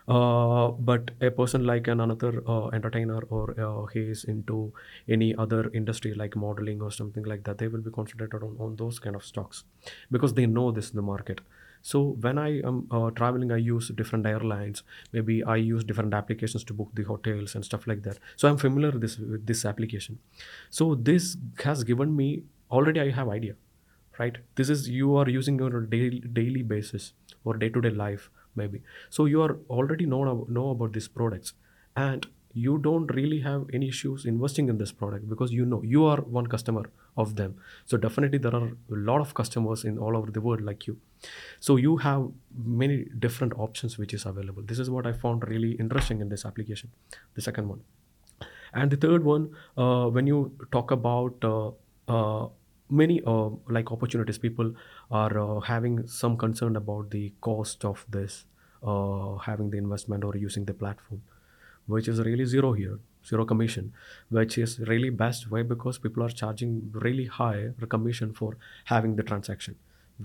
Uh, 0.08 0.68
but 0.68 1.10
a 1.20 1.30
person 1.30 1.64
like 1.64 1.86
an 1.86 2.00
another 2.00 2.42
uh, 2.48 2.68
entertainer 2.68 3.20
or 3.28 3.54
uh, 3.60 3.84
he 3.92 4.00
is 4.00 4.24
into 4.24 4.72
any 5.06 5.34
other 5.36 5.70
industry 5.74 6.14
like 6.14 6.34
modeling 6.34 6.80
or 6.80 6.90
something 6.90 7.24
like 7.24 7.44
that, 7.44 7.58
they 7.58 7.68
will 7.68 7.82
be 7.82 7.90
concentrated 7.90 8.42
on, 8.42 8.56
on 8.58 8.74
those 8.76 8.98
kind 8.98 9.14
of 9.14 9.22
stocks 9.22 9.64
because 10.10 10.32
they 10.32 10.46
know 10.46 10.70
this 10.70 10.86
is 10.86 10.92
the 10.92 11.02
market. 11.02 11.42
So 11.82 12.16
when 12.20 12.38
I 12.38 12.60
am 12.60 12.86
uh, 12.90 13.10
traveling, 13.10 13.52
I 13.52 13.56
use 13.56 13.88
different 13.88 14.26
airlines. 14.26 14.82
Maybe 15.12 15.42
I 15.44 15.56
use 15.56 15.84
different 15.84 16.14
applications 16.14 16.64
to 16.64 16.74
book 16.74 16.90
the 16.94 17.04
hotels 17.04 17.54
and 17.54 17.64
stuff 17.64 17.86
like 17.86 18.02
that. 18.02 18.18
So 18.36 18.48
I'm 18.48 18.56
familiar 18.56 18.90
with 18.90 19.00
this 19.02 19.18
with 19.18 19.46
this 19.46 19.64
application. 19.64 20.18
So 20.70 20.94
this 20.94 21.36
has 21.64 21.84
given 21.84 22.14
me 22.16 22.42
already. 22.70 23.00
I 23.00 23.10
have 23.10 23.28
idea, 23.28 23.54
right? 24.18 24.38
This 24.56 24.68
is 24.68 24.88
you 24.88 25.16
are 25.16 25.28
using 25.28 25.60
on 25.62 25.74
a 25.74 25.82
daily 25.82 26.20
daily 26.20 26.62
basis 26.62 27.12
or 27.44 27.56
day 27.56 27.68
to 27.68 27.80
day 27.80 27.90
life 27.90 28.30
maybe. 28.56 28.82
So 29.10 29.26
you 29.26 29.42
are 29.42 29.56
already 29.70 30.06
know 30.06 30.46
know 30.48 30.70
about 30.70 30.92
these 30.92 31.08
products, 31.08 31.54
and 31.96 32.26
you 32.64 32.78
don't 32.78 33.14
really 33.18 33.40
have 33.40 33.66
any 33.78 33.88
issues 33.88 34.24
investing 34.32 34.68
in 34.68 34.78
this 34.78 34.92
product 35.00 35.28
because 35.28 35.52
you 35.52 35.66
know 35.72 35.82
you 35.82 36.04
are 36.04 36.20
one 36.38 36.46
customer 36.46 36.84
of 37.16 37.36
them. 37.36 37.56
So 37.84 37.96
definitely 37.96 38.38
there 38.38 38.54
are 38.54 38.68
a 38.68 38.98
lot 39.10 39.20
of 39.20 39.34
customers 39.34 39.84
in 39.84 39.98
all 39.98 40.16
over 40.16 40.30
the 40.30 40.40
world 40.40 40.60
like 40.60 40.86
you. 40.86 40.96
So 41.60 41.76
you 41.76 41.96
have 41.98 42.28
many 42.82 43.06
different 43.26 43.54
options 43.58 43.98
which 43.98 44.14
is 44.14 44.26
available. 44.26 44.62
This 44.62 44.78
is 44.78 44.90
what 44.90 45.06
i 45.06 45.12
found 45.12 45.48
really 45.48 45.72
interesting 45.86 46.20
in 46.20 46.28
this 46.28 46.44
application 46.44 46.90
the 47.34 47.42
second 47.42 47.68
one. 47.68 47.80
And 48.72 48.90
the 48.90 48.96
third 48.96 49.24
one 49.24 49.50
uh, 49.76 50.06
when 50.08 50.26
you 50.26 50.52
talk 50.72 50.90
about 50.90 51.44
uh, 51.44 51.70
uh, 52.08 52.48
many 52.90 53.22
uh, 53.26 53.50
like 53.68 53.92
opportunities 53.92 54.38
people 54.38 54.74
are 55.10 55.38
uh, 55.38 55.60
having 55.60 56.06
some 56.06 56.36
concern 56.36 56.76
about 56.76 57.10
the 57.10 57.32
cost 57.40 57.84
of 57.84 58.04
this 58.08 58.44
uh, 58.82 59.36
having 59.36 59.70
the 59.70 59.78
investment 59.78 60.24
or 60.24 60.36
using 60.36 60.64
the 60.64 60.74
platform 60.74 61.22
which 61.94 62.06
is 62.12 62.20
really 62.28 62.44
zero 62.54 62.70
here 62.80 62.98
zero 63.30 63.44
commission 63.44 63.92
which 64.36 64.56
is 64.64 64.78
really 64.90 65.10
best 65.10 65.50
why 65.50 65.62
because 65.72 65.98
people 66.04 66.22
are 66.22 66.34
charging 66.42 66.70
really 67.06 67.24
high 67.40 67.62
commission 67.88 68.32
for 68.32 68.50
having 68.92 69.16
the 69.16 69.22
transaction 69.30 69.74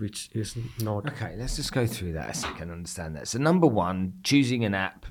which 0.04 0.30
is 0.34 0.56
not 0.82 1.08
Okay, 1.08 1.36
let's 1.38 1.56
just 1.56 1.72
go 1.72 1.86
through 1.86 2.14
that 2.14 2.30
a 2.30 2.34
second, 2.34 2.72
understand 2.72 3.16
that. 3.16 3.28
So, 3.28 3.38
number 3.38 3.68
one, 3.68 4.14
choosing 4.24 4.66
an 4.66 4.74
app, 4.74 5.06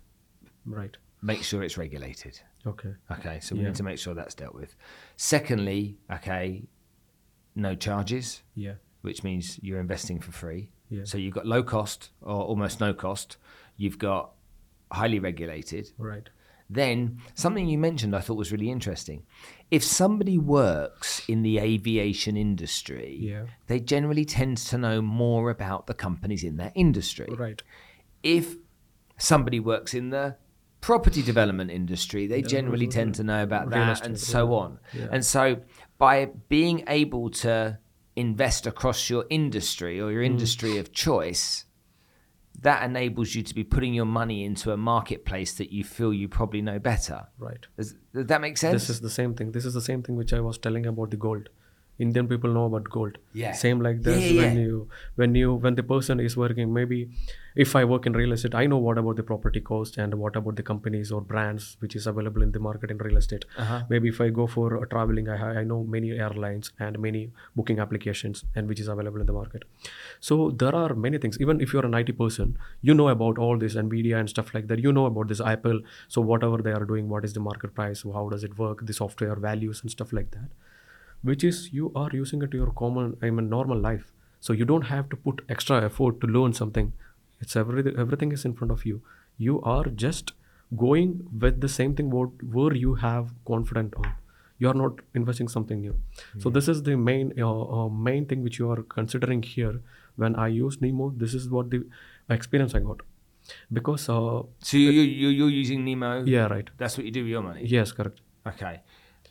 right 0.67 0.97
make 1.31 1.43
sure 1.45 1.63
it's 1.63 1.79
regulated. 1.79 2.41
okay 2.67 2.95
Okay, 3.17 3.39
so 3.41 3.55
we 3.55 3.61
Yeah. 3.63 3.69
need 3.69 3.77
to 3.83 3.85
make 3.91 3.99
sure 3.99 4.13
that's 4.15 4.35
dealt 4.35 4.55
with. 4.63 4.75
Secondly, 5.17 5.99
okay, 6.19 6.65
no 7.55 7.75
charges, 7.77 8.43
yeah 8.55 8.75
which 9.03 9.25
means 9.25 9.59
you're 9.63 9.81
investing 9.81 10.19
for 10.21 10.31
free. 10.33 10.69
Yeah. 10.89 11.05
So 11.05 11.17
you've 11.19 11.35
got 11.35 11.45
low 11.47 11.63
cost 11.65 12.11
or 12.21 12.41
almost 12.51 12.81
no 12.81 12.93
cost. 12.95 13.37
You've 13.77 13.99
got 13.99 14.33
highly 14.93 15.19
regulated. 15.19 15.91
right 15.99 16.29
Then 16.75 17.19
something 17.35 17.69
you 17.69 17.79
mentioned 17.79 18.15
I 18.17 18.21
thought 18.21 18.37
was 18.37 18.53
really 18.53 18.71
interesting. 18.71 19.25
If 19.71 19.83
somebody 19.85 20.39
works 20.39 21.23
in 21.29 21.43
the 21.43 21.59
aviation 21.59 22.37
industry, 22.37 23.17
Yeah. 23.21 23.45
they 23.67 23.81
generally 23.81 24.25
tend 24.25 24.57
to 24.59 24.79
know 24.79 25.01
more 25.03 25.51
about 25.51 25.87
the 25.87 25.95
companies 25.95 26.43
in 26.45 26.57
that 26.57 26.73
industry. 26.75 27.29
right 27.37 27.63
If 28.23 28.57
somebody 29.19 29.61
works 29.61 29.95
in 29.95 30.11
the 30.11 30.37
property 30.81 31.23
development 31.23 31.71
industry, 31.71 32.27
they 32.27 32.43
generally 32.43 32.89
tend 32.89 33.15
to 33.17 33.23
know 33.25 33.43
about 33.43 33.69
Real 33.69 33.79
that 33.87 34.05
and 34.07 34.19
so 34.19 34.47
yeah. 34.49 34.57
on. 34.63 34.79
Yeah. 34.93 35.09
And 35.13 35.25
so 35.25 35.61
by 35.99 36.27
being 36.49 36.85
able 36.89 37.31
to 37.31 37.79
invest 38.17 38.67
across 38.67 39.09
your 39.09 39.25
industry 39.31 40.01
or 40.01 40.09
Mm. 40.09 40.13
your 40.13 40.23
industry 40.23 40.77
of 40.79 40.93
choice, 40.93 41.65
that 42.63 42.83
enables 42.85 43.35
you 43.35 43.43
to 43.43 43.55
be 43.55 43.65
putting 43.65 43.93
your 43.93 44.05
money 44.07 44.45
into 44.45 44.73
a 44.73 44.77
marketplace 44.77 45.53
that 45.55 45.73
you 45.73 45.85
feel 45.85 46.13
you 46.15 46.29
probably 46.29 46.63
know 46.63 46.79
better. 46.79 47.27
right 47.39 47.67
Does, 47.77 47.95
does 48.15 48.27
that 48.27 48.41
make 48.41 48.57
sense? 48.57 48.75
this 48.83 48.91
is 48.91 49.01
the 49.01 49.11
same 49.11 49.35
thing 49.35 49.53
this 49.53 49.65
is 49.65 49.75
the 49.75 49.81
same 49.81 50.03
thing 50.03 50.17
which 50.17 50.33
i 50.33 50.41
was 50.41 50.59
telling 50.59 50.87
about 50.87 51.11
the 51.11 51.17
gold 51.17 51.49
indian 52.07 52.29
people 52.33 52.51
know 52.59 52.65
about 52.71 52.89
gold. 52.97 53.19
Yeah. 53.41 53.53
same 53.53 53.81
like 53.87 54.03
this 54.03 54.21
Yeah, 54.23 54.33
yeah, 54.33 54.43
when 54.43 54.59
you 54.65 54.89
when 55.21 55.35
you 55.41 55.55
when 55.67 55.75
the 55.81 55.83
person 55.93 56.21
is 56.21 56.37
working 56.37 56.73
maybe 56.79 56.99
if 57.65 57.75
i 57.81 57.85
work 57.93 58.07
in 58.09 58.15
real 58.21 58.33
estate 58.37 58.55
i 58.61 58.65
know 58.73 58.79
what 58.87 58.99
about 59.03 59.17
the 59.21 59.23
property 59.31 59.61
cost 59.71 59.97
and 60.05 60.15
what 60.23 60.37
about 60.41 60.57
the 60.61 60.67
companies 60.71 61.13
or 61.17 61.21
brands 61.33 61.77
which 61.81 61.97
is 62.01 62.07
available 62.13 62.43
in 62.47 62.53
the 62.53 62.59
market 62.59 62.91
in 62.91 62.99
real 62.99 63.17
estate. 63.17 63.45
Uh-huh. 63.59 63.83
maybe 63.91 64.09
if 64.09 64.21
i 64.21 64.29
go 64.29 64.47
for 64.47 64.87
traveling 64.87 65.29
I, 65.29 65.61
I 65.61 65.65
know 65.65 65.83
many 65.85 66.13
airlines 66.13 66.73
and 66.79 66.99
many 66.99 67.31
booking 67.57 67.79
applications 67.79 68.45
and 68.55 68.69
which 68.69 68.81
is 68.81 68.89
available 68.89 69.21
in 69.21 69.27
the 69.27 69.33
market. 69.33 69.65
So 70.21 70.51
there 70.51 70.75
are 70.75 70.95
many 70.95 71.19
things. 71.19 71.39
Even 71.41 71.61
if 71.61 71.73
you're 71.73 71.87
an 71.87 71.95
it 71.95 72.17
person 72.19 72.57
you 72.81 72.95
know 72.95 73.09
about 73.09 73.39
all 73.39 73.59
this 73.59 73.75
nvidia 73.75 74.19
and 74.19 74.29
stuff 74.29 74.55
like 74.55 74.69
that. 74.69 74.79
You 74.79 74.93
know 74.93 75.07
about 75.07 75.29
this 75.29 75.41
apple. 75.41 75.81
So 76.09 76.21
whatever 76.21 76.59
they 76.59 76.73
are 76.73 76.85
doing 76.85 77.09
what 77.09 77.25
is 77.25 77.33
the 77.33 77.41
market 77.41 77.75
price? 77.75 78.05
How 78.19 78.29
does 78.29 78.45
it 78.45 78.59
work? 78.59 78.87
The 78.87 78.93
software 78.93 79.37
values 79.37 79.83
and 79.83 79.91
stuff 79.91 80.13
like 80.13 80.31
that 80.33 80.51
which 81.31 81.45
is 81.51 81.59
you 81.79 81.91
are 82.03 82.11
using 82.13 82.43
it 82.47 82.51
to 82.53 82.61
your 82.63 82.73
common 82.83 83.17
i 83.23 83.31
mean 83.39 83.49
normal 83.55 83.79
life 83.89 84.07
so 84.47 84.53
you 84.61 84.65
don't 84.73 84.89
have 84.93 85.09
to 85.13 85.17
put 85.27 85.43
extra 85.57 85.77
effort 85.89 86.21
to 86.25 86.31
learn 86.39 86.53
something 86.63 86.93
It's 87.45 87.57
everything. 87.61 87.95
Everything 88.03 88.33
is 88.35 88.43
in 88.49 88.53
front 88.59 88.73
of 88.75 88.83
you. 88.89 88.97
You 89.45 89.55
are 89.71 89.87
just 90.03 90.29
going 90.83 91.15
with 91.45 91.57
the 91.65 91.71
same 91.77 91.95
thing 92.01 92.11
what 92.17 92.43
where 92.57 92.75
you 92.83 92.93
have 93.05 93.33
confident 93.51 93.97
on. 94.03 94.07
You 94.65 94.69
are 94.73 94.77
not 94.83 95.01
investing 95.21 95.49
something 95.55 95.81
new. 95.87 95.95
So 96.45 96.53
this 96.59 96.69
is 96.75 96.83
the 96.89 96.95
main 97.09 97.33
uh, 97.47 97.49
uh, 97.79 97.89
main 98.11 98.29
thing 98.33 98.45
which 98.49 98.61
you 98.61 98.69
are 98.75 98.79
considering 98.97 99.43
here. 99.55 99.73
When 100.25 100.39
I 100.45 100.47
use 100.59 100.79
Nemo, 100.87 101.09
this 101.25 101.35
is 101.41 101.49
what 101.57 101.75
the 101.75 101.81
experience 102.39 102.77
I 102.81 102.85
got. 102.91 103.03
Because 103.81 104.09
uh, 104.19 104.43
So 104.71 104.77
you, 104.85 104.91
you, 105.01 105.03
you- 105.25 105.35
you're 105.41 105.55
using 105.57 105.85
Nemo. 105.91 106.13
yeah, 106.37 106.47
right. 106.57 106.71
That's 106.85 106.97
what 107.01 107.07
you 107.11 107.15
do 107.19 107.25
with 107.27 107.35
your 107.39 107.43
money. 107.51 107.67
Yes, 107.77 107.91
correct. 108.01 108.21
Okay. 108.55 108.75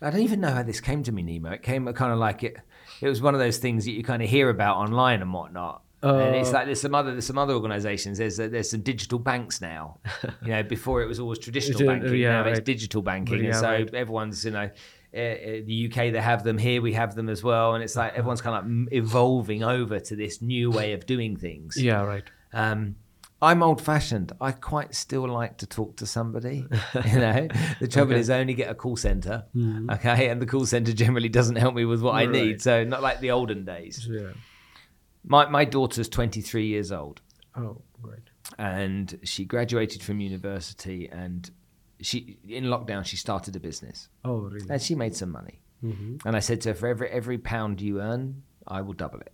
I 0.01 0.09
don't 0.09 0.21
even 0.21 0.39
know 0.41 0.51
how 0.51 0.63
this 0.63 0.79
came 0.81 1.03
to 1.03 1.11
me, 1.11 1.21
Nemo. 1.21 1.51
It 1.51 1.61
came 1.63 1.85
kind 1.93 2.11
of 2.11 2.17
like 2.19 2.43
it. 2.43 2.57
It 3.01 3.07
was 3.07 3.21
one 3.21 3.33
of 3.33 3.39
those 3.39 3.57
things 3.57 3.85
that 3.85 3.91
you 3.91 4.03
kind 4.03 4.21
of 4.23 4.29
hear 4.29 4.49
about 4.49 4.77
online 4.77 5.21
and 5.21 5.31
whatnot. 5.33 5.81
and 6.03 6.35
it's 6.35 6.49
Uh, 6.49 6.53
like 6.53 6.65
there's 6.65 6.81
some 6.81 6.95
other 6.95 7.11
there's 7.11 7.25
some 7.27 7.37
other 7.37 7.53
organisations. 7.53 8.17
There's 8.17 8.39
uh, 8.39 8.47
there's 8.47 8.69
some 8.71 8.81
digital 8.81 9.19
banks 9.19 9.61
now. 9.61 9.99
you 10.43 10.49
know, 10.49 10.63
before 10.63 11.01
it 11.03 11.07
was 11.07 11.19
always 11.19 11.39
traditional 11.39 11.83
uh, 11.89 11.93
banking. 11.93 12.15
yeah, 12.15 12.41
now 12.41 12.47
it's 12.49 12.59
digital 12.61 13.01
banking, 13.01 13.39
Yeah, 13.43 13.49
and 13.51 13.55
so 13.55 13.69
right. 13.69 13.93
everyone's 13.93 14.43
you 14.45 14.51
know. 14.51 14.69
Uh, 15.13 15.17
uh, 15.19 15.61
the 15.65 15.87
UK, 15.91 16.13
they 16.13 16.21
have 16.21 16.45
them 16.45 16.57
here. 16.57 16.81
We 16.81 16.93
have 16.93 17.15
them 17.15 17.27
as 17.27 17.43
well, 17.43 17.73
and 17.75 17.83
it's 17.83 17.97
like 17.97 18.13
everyone's 18.13 18.39
kind 18.39 18.55
of 18.57 18.65
like 18.65 18.93
evolving 18.93 19.61
over 19.61 19.99
to 19.99 20.15
this 20.15 20.41
new 20.41 20.71
way 20.71 20.93
of 20.93 21.05
doing 21.05 21.35
things. 21.35 21.75
Yeah, 21.75 22.01
right. 22.03 22.23
Um, 22.53 22.95
I'm 23.41 23.63
old 23.63 23.81
fashioned. 23.81 24.31
I 24.39 24.51
quite 24.51 24.93
still 24.93 25.27
like 25.27 25.57
to 25.59 25.65
talk 25.67 25.97
to 25.97 26.05
somebody. 26.05 26.65
You 27.05 27.19
know, 27.19 27.47
the 27.79 27.87
trouble 27.87 28.13
is, 28.13 28.29
I 28.29 28.39
only 28.39 28.53
get 28.53 28.69
a 28.69 28.75
call 28.75 28.95
center. 28.97 29.45
Okay. 29.57 30.29
And 30.29 30.41
the 30.41 30.45
call 30.45 30.65
center 30.65 30.93
generally 30.93 31.29
doesn't 31.29 31.55
help 31.55 31.73
me 31.73 31.85
with 31.85 32.01
what 32.01 32.13
I 32.15 32.25
need. 32.25 32.61
So, 32.61 32.83
not 32.83 33.01
like 33.01 33.19
the 33.19 33.31
olden 33.31 33.65
days. 33.65 34.07
Yeah. 34.09 34.33
My, 35.23 35.47
my 35.49 35.65
daughter's 35.65 36.09
23 36.09 36.65
years 36.67 36.91
old 36.91 37.21
Oh, 37.55 37.81
right. 38.01 38.19
and 38.57 39.19
she 39.23 39.45
graduated 39.45 40.01
from 40.01 40.19
university 40.19 41.07
and 41.11 41.49
she, 42.01 42.37
in 42.47 42.65
lockdown, 42.65 43.05
she 43.05 43.17
started 43.17 43.55
a 43.55 43.59
business 43.59 44.09
Oh, 44.25 44.37
really? 44.37 44.65
and 44.69 44.81
she 44.81 44.95
made 44.95 45.15
some 45.15 45.31
money. 45.31 45.59
hmm 45.81 46.17
And 46.25 46.35
I 46.35 46.39
said 46.39 46.61
to 46.61 46.69
her, 46.69 46.75
for 46.75 46.87
every, 46.87 47.09
every 47.09 47.37
pound 47.37 47.81
you 47.81 48.01
earn, 48.01 48.43
I 48.67 48.81
will 48.81 48.93
double 48.93 49.19
it. 49.19 49.31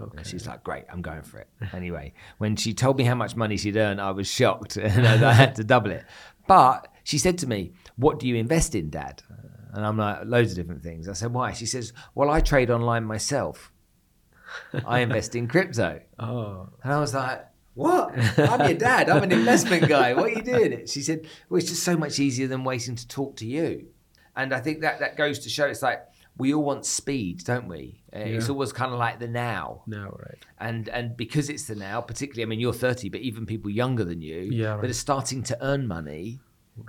Okay. 0.00 0.18
And 0.18 0.26
she's 0.26 0.46
like, 0.46 0.64
great, 0.64 0.84
I'm 0.90 1.02
going 1.02 1.22
for 1.22 1.38
it. 1.38 1.48
Anyway, 1.72 2.14
when 2.38 2.56
she 2.56 2.74
told 2.74 2.98
me 2.98 3.04
how 3.04 3.14
much 3.14 3.36
money 3.36 3.56
she'd 3.56 3.76
earned, 3.76 4.00
I 4.00 4.10
was 4.10 4.26
shocked 4.26 4.76
and 4.78 5.06
I 5.06 5.32
had 5.32 5.54
to 5.56 5.64
double 5.64 5.90
it. 5.90 6.04
But 6.46 6.88
she 7.04 7.18
said 7.18 7.38
to 7.38 7.46
me, 7.46 7.72
What 7.96 8.18
do 8.18 8.26
you 8.28 8.36
invest 8.36 8.74
in, 8.74 8.90
Dad? 8.90 9.22
And 9.72 9.84
I'm 9.86 9.96
like, 9.96 10.20
Loads 10.24 10.52
of 10.52 10.56
different 10.56 10.82
things. 10.82 11.08
I 11.08 11.12
said, 11.12 11.32
Why? 11.32 11.52
She 11.52 11.66
says, 11.66 11.92
Well, 12.14 12.30
I 12.30 12.40
trade 12.40 12.70
online 12.70 13.04
myself. 13.04 13.72
I 14.84 15.00
invest 15.00 15.34
in 15.34 15.48
crypto. 15.48 16.00
Oh, 16.18 16.68
And 16.82 16.92
I 16.92 17.00
was 17.00 17.14
like, 17.14 17.44
What? 17.74 18.12
I'm 18.38 18.68
your 18.68 18.78
dad. 18.78 19.08
I'm 19.08 19.22
an 19.22 19.32
investment 19.32 19.88
guy. 19.88 20.14
What 20.14 20.26
are 20.26 20.34
you 20.34 20.42
doing? 20.42 20.72
It 20.72 20.88
She 20.88 21.02
said, 21.02 21.26
Well, 21.48 21.58
it's 21.58 21.68
just 21.68 21.82
so 21.82 21.96
much 21.96 22.18
easier 22.18 22.46
than 22.48 22.64
waiting 22.64 22.96
to 22.96 23.08
talk 23.08 23.36
to 23.36 23.46
you. 23.46 23.88
And 24.34 24.54
I 24.54 24.60
think 24.60 24.80
that, 24.80 25.00
that 25.00 25.16
goes 25.16 25.40
to 25.40 25.48
show 25.50 25.66
it's 25.66 25.82
like, 25.82 26.02
we 26.38 26.54
all 26.54 26.62
want 26.64 26.86
speed, 26.86 27.44
don't 27.44 27.68
we? 27.68 28.01
Uh, 28.14 28.18
It's 28.20 28.48
always 28.48 28.72
kind 28.72 28.92
of 28.92 28.98
like 28.98 29.18
the 29.18 29.28
now 29.28 29.82
now, 29.86 30.10
right. 30.18 30.44
and 30.58 30.88
and 30.88 31.16
because 31.16 31.48
it's 31.48 31.64
the 31.64 31.74
now, 31.74 32.00
particularly, 32.00 32.42
I 32.42 32.46
mean, 32.46 32.60
you're 32.60 32.72
30, 32.74 33.08
but 33.08 33.20
even 33.20 33.46
people 33.46 33.70
younger 33.70 34.04
than 34.04 34.20
you 34.20 34.40
Yeah, 34.52 34.76
that 34.76 34.90
are 34.90 34.92
starting 34.94 35.42
to 35.44 35.56
earn 35.64 35.86
money, 35.86 36.40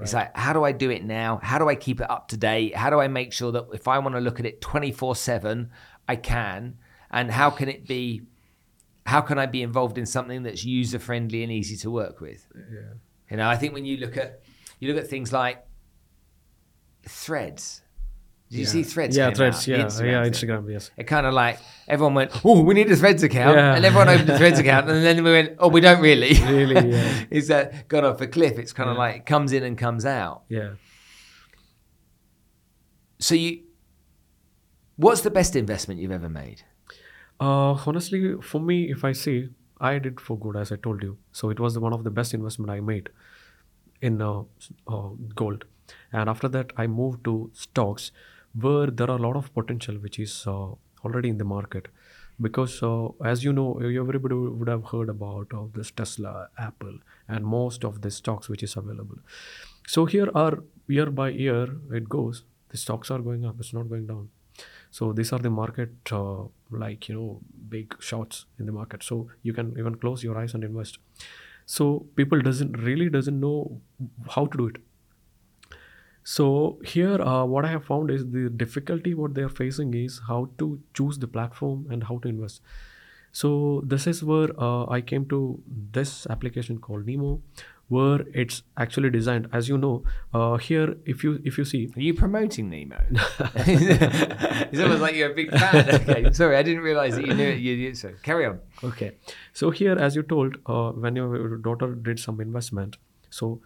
it's 0.02 0.14
like, 0.14 0.36
how 0.36 0.54
do 0.54 0.64
I 0.64 0.72
do 0.72 0.90
it 0.90 1.04
now? 1.04 1.40
How 1.42 1.60
do 1.60 1.68
I 1.70 1.76
keep 1.76 2.02
it 2.02 2.10
up 2.10 2.28
to 2.30 2.38
date? 2.38 2.76
How 2.76 2.90
do 2.90 3.00
I 3.00 3.08
make 3.08 3.32
sure 3.34 3.52
that 3.54 3.66
if 3.74 3.88
I 3.88 4.00
want 4.00 4.16
to 4.16 4.22
look 4.22 4.40
at 4.40 4.46
it 4.46 4.60
24 4.62 5.16
7, 5.16 5.70
I 6.08 6.16
can? 6.16 6.78
And 7.12 7.32
how 7.32 7.50
can 7.50 7.70
it 7.70 7.88
be? 7.88 8.24
How 9.06 9.22
can 9.22 9.38
I 9.38 9.46
be 9.46 9.62
involved 9.62 9.98
in 9.98 10.06
something 10.06 10.44
that's 10.44 10.64
user 10.66 11.00
friendly 11.00 11.44
and 11.44 11.52
easy 11.52 11.78
to 11.78 11.92
work 11.92 12.20
with? 12.22 12.48
Yeah. 12.56 12.80
You 13.30 13.38
know, 13.38 13.48
I 13.48 13.56
think 13.56 13.74
when 13.74 13.86
you 13.86 13.98
look 13.98 14.18
at 14.18 14.42
you 14.80 14.92
look 14.94 15.02
at 15.04 15.10
things 15.10 15.32
like 15.32 15.64
threads. 17.08 17.83
Did 18.54 18.60
you 18.60 18.66
see 18.68 18.84
threads? 18.84 19.18
Yeah, 19.18 19.32
threads. 19.32 19.58
out? 19.58 19.68
Yeah, 19.68 19.84
Instagram 19.84 20.12
yeah. 20.12 20.30
Instagram. 20.30 20.72
Yes. 20.72 20.92
It 20.96 21.06
kind 21.06 21.26
of 21.26 21.34
like 21.34 21.60
everyone 21.88 22.14
went, 22.14 22.46
"Oh, 22.46 22.62
we 22.62 22.76
need 22.76 22.92
a 22.92 22.96
Threads 22.96 23.24
account," 23.24 23.58
and 23.58 23.84
everyone 23.84 24.10
opened 24.10 24.30
a 24.30 24.38
Threads 24.38 24.60
account, 24.64 24.88
and 24.90 25.04
then 25.04 25.24
we 25.24 25.32
went, 25.32 25.56
"Oh, 25.58 25.70
we 25.70 25.82
don't 25.82 26.00
really." 26.00 26.36
Really, 26.54 26.92
yeah. 26.92 27.24
it's 27.32 27.48
that 27.48 27.88
gone 27.88 28.06
off 28.06 28.22
a 28.22 28.28
cliff. 28.28 28.60
It's 28.60 28.74
kind 28.74 28.92
of 28.92 28.98
like 28.98 29.16
it 29.16 29.26
comes 29.26 29.54
in 29.54 29.64
and 29.64 29.76
comes 29.76 30.06
out. 30.06 30.44
Yeah. 30.50 30.74
So 33.20 33.34
you, 33.34 33.64
what's 34.98 35.22
the 35.22 35.32
best 35.32 35.56
investment 35.56 36.00
you've 36.00 36.12
ever 36.12 36.30
made? 36.30 36.62
Uh, 37.40 37.74
honestly, 37.88 38.36
for 38.42 38.62
me, 38.62 38.92
if 38.92 39.04
I 39.04 39.14
see, 39.14 39.50
I 39.82 39.98
did 39.98 40.22
for 40.22 40.38
good, 40.38 40.56
as 40.58 40.72
I 40.72 40.76
told 40.76 41.02
you. 41.02 41.18
So 41.32 41.50
it 41.50 41.60
was 41.60 41.74
the, 41.74 41.80
one 41.80 41.94
of 41.94 42.04
the 42.04 42.12
best 42.12 42.36
investment 42.36 42.70
I 42.70 42.82
made 42.82 43.10
in 44.02 44.22
uh, 44.22 44.42
uh, 44.88 45.10
gold. 45.34 45.66
And 46.12 46.30
after 46.30 46.48
that, 46.50 46.72
I 46.78 46.88
moved 46.88 47.24
to 47.26 47.50
stocks, 47.54 48.12
where 48.60 48.88
there 48.88 49.10
are 49.10 49.18
a 49.18 49.22
lot 49.22 49.36
of 49.36 49.54
potential, 49.54 49.96
which 49.96 50.20
is 50.20 50.46
uh, 50.48 50.68
already 51.04 51.30
in 51.30 51.38
the 51.38 51.46
market. 51.46 51.88
Because 52.42 52.82
uh, 52.82 53.10
as 53.24 53.44
you 53.44 53.54
know, 53.54 53.80
everybody 53.80 54.36
would 54.36 54.68
have 54.68 54.86
heard 54.86 55.10
about 55.10 55.48
uh, 55.54 55.64
this 55.74 55.92
Tesla, 55.92 56.50
Apple, 56.58 56.98
and 57.28 57.46
most 57.46 57.84
of 57.84 58.02
the 58.02 58.10
stocks 58.10 58.50
which 58.50 58.64
is 58.64 58.76
available. 58.76 59.18
So 59.88 60.06
here 60.06 60.30
are 60.34 60.64
year 60.88 61.12
by 61.12 61.30
year 61.30 61.68
it 61.92 62.10
goes. 62.10 62.44
The 62.70 62.78
stocks 62.78 63.12
are 63.12 63.20
going 63.20 63.46
up. 63.46 63.56
It's 63.60 63.74
not 63.74 63.88
going 63.88 64.08
down. 64.08 64.30
So 64.90 65.12
these 65.14 65.32
are 65.34 65.40
the 65.40 65.50
market, 65.50 65.92
uh, 66.12 66.44
like 66.72 67.08
you 67.10 67.16
know, 67.16 67.42
big 67.70 67.96
shots 68.00 68.46
in 68.60 68.66
the 68.66 68.72
market. 68.72 69.04
So 69.04 69.30
you 69.44 69.54
can 69.54 69.76
even 69.78 69.96
close 69.96 70.24
your 70.24 70.38
eyes 70.38 70.54
and 70.54 70.64
invest. 70.64 70.98
So 71.66 72.06
people 72.16 72.42
doesn't 72.42 72.74
really 72.74 73.10
doesn't 73.10 73.40
know 73.40 73.82
how 74.30 74.48
to 74.48 74.58
do 74.58 74.68
it. 74.68 74.78
So 76.24 76.80
here, 76.86 77.22
uh, 77.22 77.44
what 77.46 77.66
I 77.66 77.70
have 77.70 77.86
found 77.86 78.10
is 78.10 78.26
the 78.32 78.50
difficulty 78.50 79.14
what 79.14 79.34
they 79.34 79.42
are 79.42 79.50
facing 79.50 79.94
is 79.94 80.22
how 80.28 80.50
to 80.58 80.80
choose 80.94 81.20
the 81.20 81.28
platform 81.28 81.88
and 81.90 82.04
how 82.04 82.18
to 82.20 82.30
invest. 82.30 82.62
So 83.34 83.82
this 83.84 84.08
is 84.08 84.24
where 84.24 84.50
uh, 84.60 84.86
I 84.90 85.02
came 85.02 85.26
to 85.30 85.60
this 85.68 86.28
application 86.28 86.78
called 86.78 87.08
Nemo, 87.08 87.42
where 87.90 88.22
it's 88.34 88.62
actually 88.78 89.10
designed. 89.10 89.48
As 89.52 89.68
you 89.68 89.78
know, 89.78 90.04
uh, 90.34 90.58
here 90.58 90.96
if 91.06 91.24
you 91.24 91.42
if 91.44 91.58
you 91.58 91.66
see, 91.66 91.92
Are 91.96 92.00
you 92.00 92.14
promoting 92.14 92.70
Nemo? 92.70 93.02
it's 93.56 94.80
almost 94.80 95.02
like 95.02 95.16
you're 95.16 95.32
a 95.32 95.36
big 95.36 95.50
fan. 95.50 95.90
Okay, 96.08 96.32
sorry, 96.32 96.56
I 96.58 96.64
didn't 96.64 96.84
realize 96.84 97.16
that 97.16 97.26
you 97.26 97.34
knew 97.34 97.50
it. 97.50 97.60
You, 97.60 97.74
you, 97.74 97.96
so 97.96 98.14
carry 98.22 98.46
on. 98.46 98.60
Okay. 98.84 99.14
So 99.52 99.72
here, 99.72 99.98
as 99.98 100.16
you 100.16 100.22
told, 100.22 100.58
uh, 100.68 100.92
when 100.92 101.16
your 101.16 101.58
daughter 101.58 101.96
did 101.96 102.20
some 102.20 102.40
investment, 102.40 102.98
so 103.32 103.62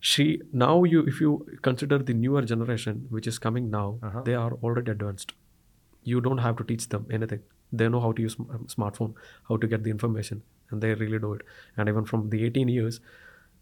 she 0.00 0.40
now 0.52 0.84
you 0.84 1.00
if 1.12 1.20
you 1.20 1.30
consider 1.62 1.98
the 1.98 2.14
newer 2.14 2.42
generation 2.42 3.06
which 3.10 3.26
is 3.26 3.38
coming 3.38 3.70
now, 3.70 3.98
Uh-huh. 4.02 4.22
they 4.22 4.34
are 4.34 4.52
already 4.62 4.90
advanced. 4.92 5.32
You 6.02 6.20
don't 6.20 6.38
have 6.38 6.56
to 6.56 6.64
teach 6.64 6.88
them 6.88 7.06
anything. 7.10 7.40
They 7.72 7.88
know 7.88 8.00
how 8.00 8.12
to 8.12 8.22
use 8.22 8.36
smartphone, 8.74 9.14
how 9.48 9.56
to 9.58 9.66
get 9.66 9.82
the 9.84 9.90
information, 9.90 10.42
and 10.70 10.80
they 10.82 10.94
really 10.94 11.18
do 11.18 11.32
it. 11.34 11.42
And 11.76 11.88
even 11.88 12.04
from 12.04 12.30
the 12.30 12.44
18 12.44 12.68
years, 12.68 13.00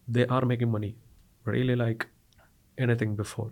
they 0.07 0.25
are 0.27 0.45
making 0.45 0.71
money, 0.71 0.95
really 1.45 1.75
like 1.75 2.07
anything 2.77 3.15
before. 3.15 3.49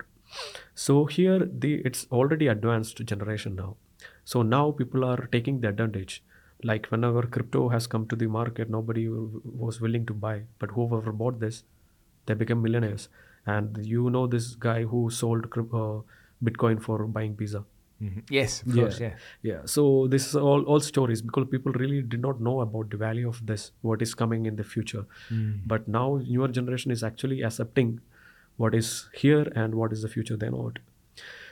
So 0.73 1.05
here 1.05 1.39
the 1.65 1.73
it's 1.89 2.07
already 2.11 2.47
advanced 2.47 3.03
generation 3.13 3.55
now. 3.55 3.75
So 4.23 4.41
now 4.43 4.71
people 4.71 5.03
are 5.05 5.27
taking 5.35 5.59
the 5.61 5.69
advantage. 5.69 6.23
Like 6.63 6.87
whenever 6.91 7.23
crypto 7.23 7.69
has 7.69 7.87
come 7.87 8.07
to 8.07 8.15
the 8.15 8.27
market, 8.27 8.69
nobody 8.69 9.07
was 9.09 9.81
willing 9.81 10.05
to 10.07 10.13
buy, 10.13 10.43
but 10.59 10.71
whoever 10.71 11.11
bought 11.11 11.39
this, 11.39 11.63
they 12.25 12.33
became 12.33 12.61
millionaires. 12.61 13.09
And 13.45 13.77
you 13.85 14.09
know 14.09 14.27
this 14.27 14.55
guy 14.55 14.83
who 14.83 15.09
sold 15.09 15.45
uh, 15.45 16.01
Bitcoin 16.43 16.81
for 16.81 17.05
buying 17.07 17.35
pizza. 17.35 17.63
Yes, 18.29 18.61
of 18.63 18.73
course, 18.75 18.99
yeah. 18.99 19.13
Yeah. 19.41 19.61
So 19.65 20.07
this 20.07 20.27
is 20.27 20.35
all 20.35 20.63
all 20.63 20.79
stories 20.79 21.21
because 21.21 21.47
people 21.51 21.71
really 21.73 22.01
did 22.01 22.21
not 22.21 22.41
know 22.41 22.61
about 22.61 22.89
the 22.89 22.97
value 22.97 23.27
of 23.27 23.45
this, 23.45 23.71
what 23.81 24.01
is 24.01 24.13
coming 24.13 24.45
in 24.45 24.57
the 24.57 24.63
future. 24.63 25.05
But 25.65 25.87
now 25.87 26.21
newer 26.27 26.49
generation 26.49 26.91
is 26.91 27.03
actually 27.03 27.41
accepting 27.41 28.01
what 28.57 28.75
is 28.75 29.07
here 29.13 29.47
and 29.55 29.75
what 29.75 29.93
is 29.93 30.01
the 30.01 30.09
future 30.09 30.35
they 30.35 30.49
know 30.49 30.67
it. 30.73 30.79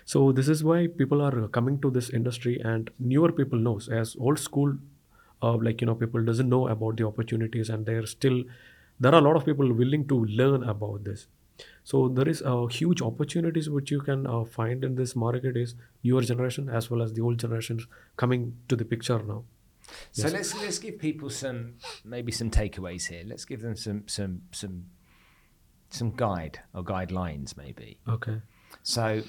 So 0.06 0.32
this 0.34 0.50
is 0.50 0.64
why 0.64 0.88
people 0.88 1.22
are 1.22 1.48
coming 1.48 1.80
to 1.82 1.90
this 1.90 2.10
industry 2.10 2.60
and 2.64 2.90
newer 3.00 3.32
people 3.32 3.58
knows 3.58 3.88
as 3.88 4.16
old 4.20 4.40
school 4.40 4.76
uh, 5.42 5.58
like 5.58 5.82
you 5.82 5.88
know 5.88 5.96
people 5.96 6.24
doesn't 6.24 6.50
know 6.50 6.68
about 6.68 6.98
the 6.98 7.06
opportunities 7.06 7.70
and 7.70 7.86
they're 7.86 8.06
still 8.06 8.44
there 9.00 9.14
are 9.14 9.20
a 9.20 9.26
lot 9.28 9.36
of 9.36 9.46
people 9.46 9.72
willing 9.74 10.08
to 10.08 10.18
learn 10.26 10.64
about 10.64 11.04
this 11.04 11.28
so 11.84 12.08
there 12.10 12.28
is 12.30 12.42
uh, 12.42 12.66
huge 12.66 13.02
opportunities 13.02 13.70
which 13.70 13.92
you 13.92 14.00
can 14.02 14.26
uh, 14.28 14.44
find 14.44 14.84
in 14.84 14.96
this 14.96 15.16
market 15.16 15.56
is 15.58 15.76
newer 16.04 16.22
generation 16.22 16.70
as 16.70 16.90
well 16.90 17.02
as 17.02 17.14
the 17.14 17.22
old 17.22 17.38
generations 17.40 17.88
coming 18.18 18.56
to 18.68 18.76
the 18.76 18.86
picture 18.94 19.20
now 19.34 19.44
So 20.18 20.28
let's 20.34 20.52
let's 20.64 20.80
give 20.84 20.98
people 21.00 21.30
some 21.38 21.58
maybe 22.12 22.32
some 22.36 22.50
takeaways 22.58 23.08
here. 23.14 23.24
Let's 23.32 23.46
give 23.50 23.62
them 23.66 23.76
some 23.82 23.98
some 24.14 24.36
some 24.60 24.76
some 25.98 26.12
guide 26.22 26.60
or 26.74 26.84
guidelines 26.92 27.56
maybe. 27.58 27.90
okay 28.16 28.36
So 28.92 29.22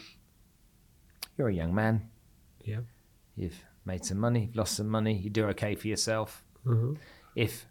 you're 1.37 1.49
a 1.49 1.55
young 1.55 1.75
man. 1.75 2.01
yeah 2.65 2.81
You've 3.37 3.59
made 3.85 4.05
some 4.05 4.21
money. 4.27 4.45
You've 4.47 4.57
lost 4.63 4.77
some 4.77 4.89
money. 4.89 5.15
You 5.25 5.31
do 5.31 5.45
okay 5.55 5.75
for 5.75 5.89
yourself. 5.89 6.45
Mhm. 6.65 6.97
If 7.35 7.67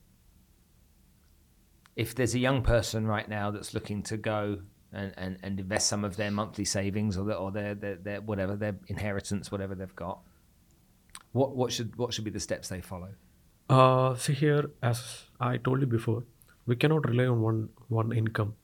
if 1.96 2.16
there's 2.16 2.34
a 2.34 2.40
young 2.40 2.62
person 2.64 3.08
right 3.08 3.28
now 3.28 3.52
that's 3.52 3.74
looking 3.74 4.04
to 4.04 4.18
go 4.18 4.60
and, 4.92 5.14
and, 5.18 5.38
and 5.44 5.60
invest 5.60 5.88
some 5.88 6.04
of 6.04 6.16
their 6.18 6.32
monthly 6.32 6.66
savings 6.66 7.18
or 7.18 7.26
their, 7.26 7.38
or 7.38 7.52
their, 7.52 7.76
their, 7.76 7.96
their 7.96 8.22
whatever 8.22 8.56
their 8.56 8.76
inheritance, 8.88 9.52
whatever 9.52 9.76
they've 9.76 9.96
got, 9.96 10.20
what 11.32 11.56
what 11.56 11.72
should 11.72 11.96
what 11.96 12.14
should 12.14 12.24
be 12.24 12.32
the 12.32 12.40
steps 12.40 12.70
they 12.70 12.82
follow? 12.82 13.10
Uh, 13.70 14.16
see 14.16 14.34
here, 14.34 14.70
as 14.82 15.24
I 15.40 15.58
told 15.58 15.82
you 15.82 15.88
before, 15.88 16.24
we 16.66 16.76
cannot 16.76 17.08
rely 17.08 17.26
on 17.26 17.42
one 17.42 17.70
one 17.88 18.12
income. 18.12 18.56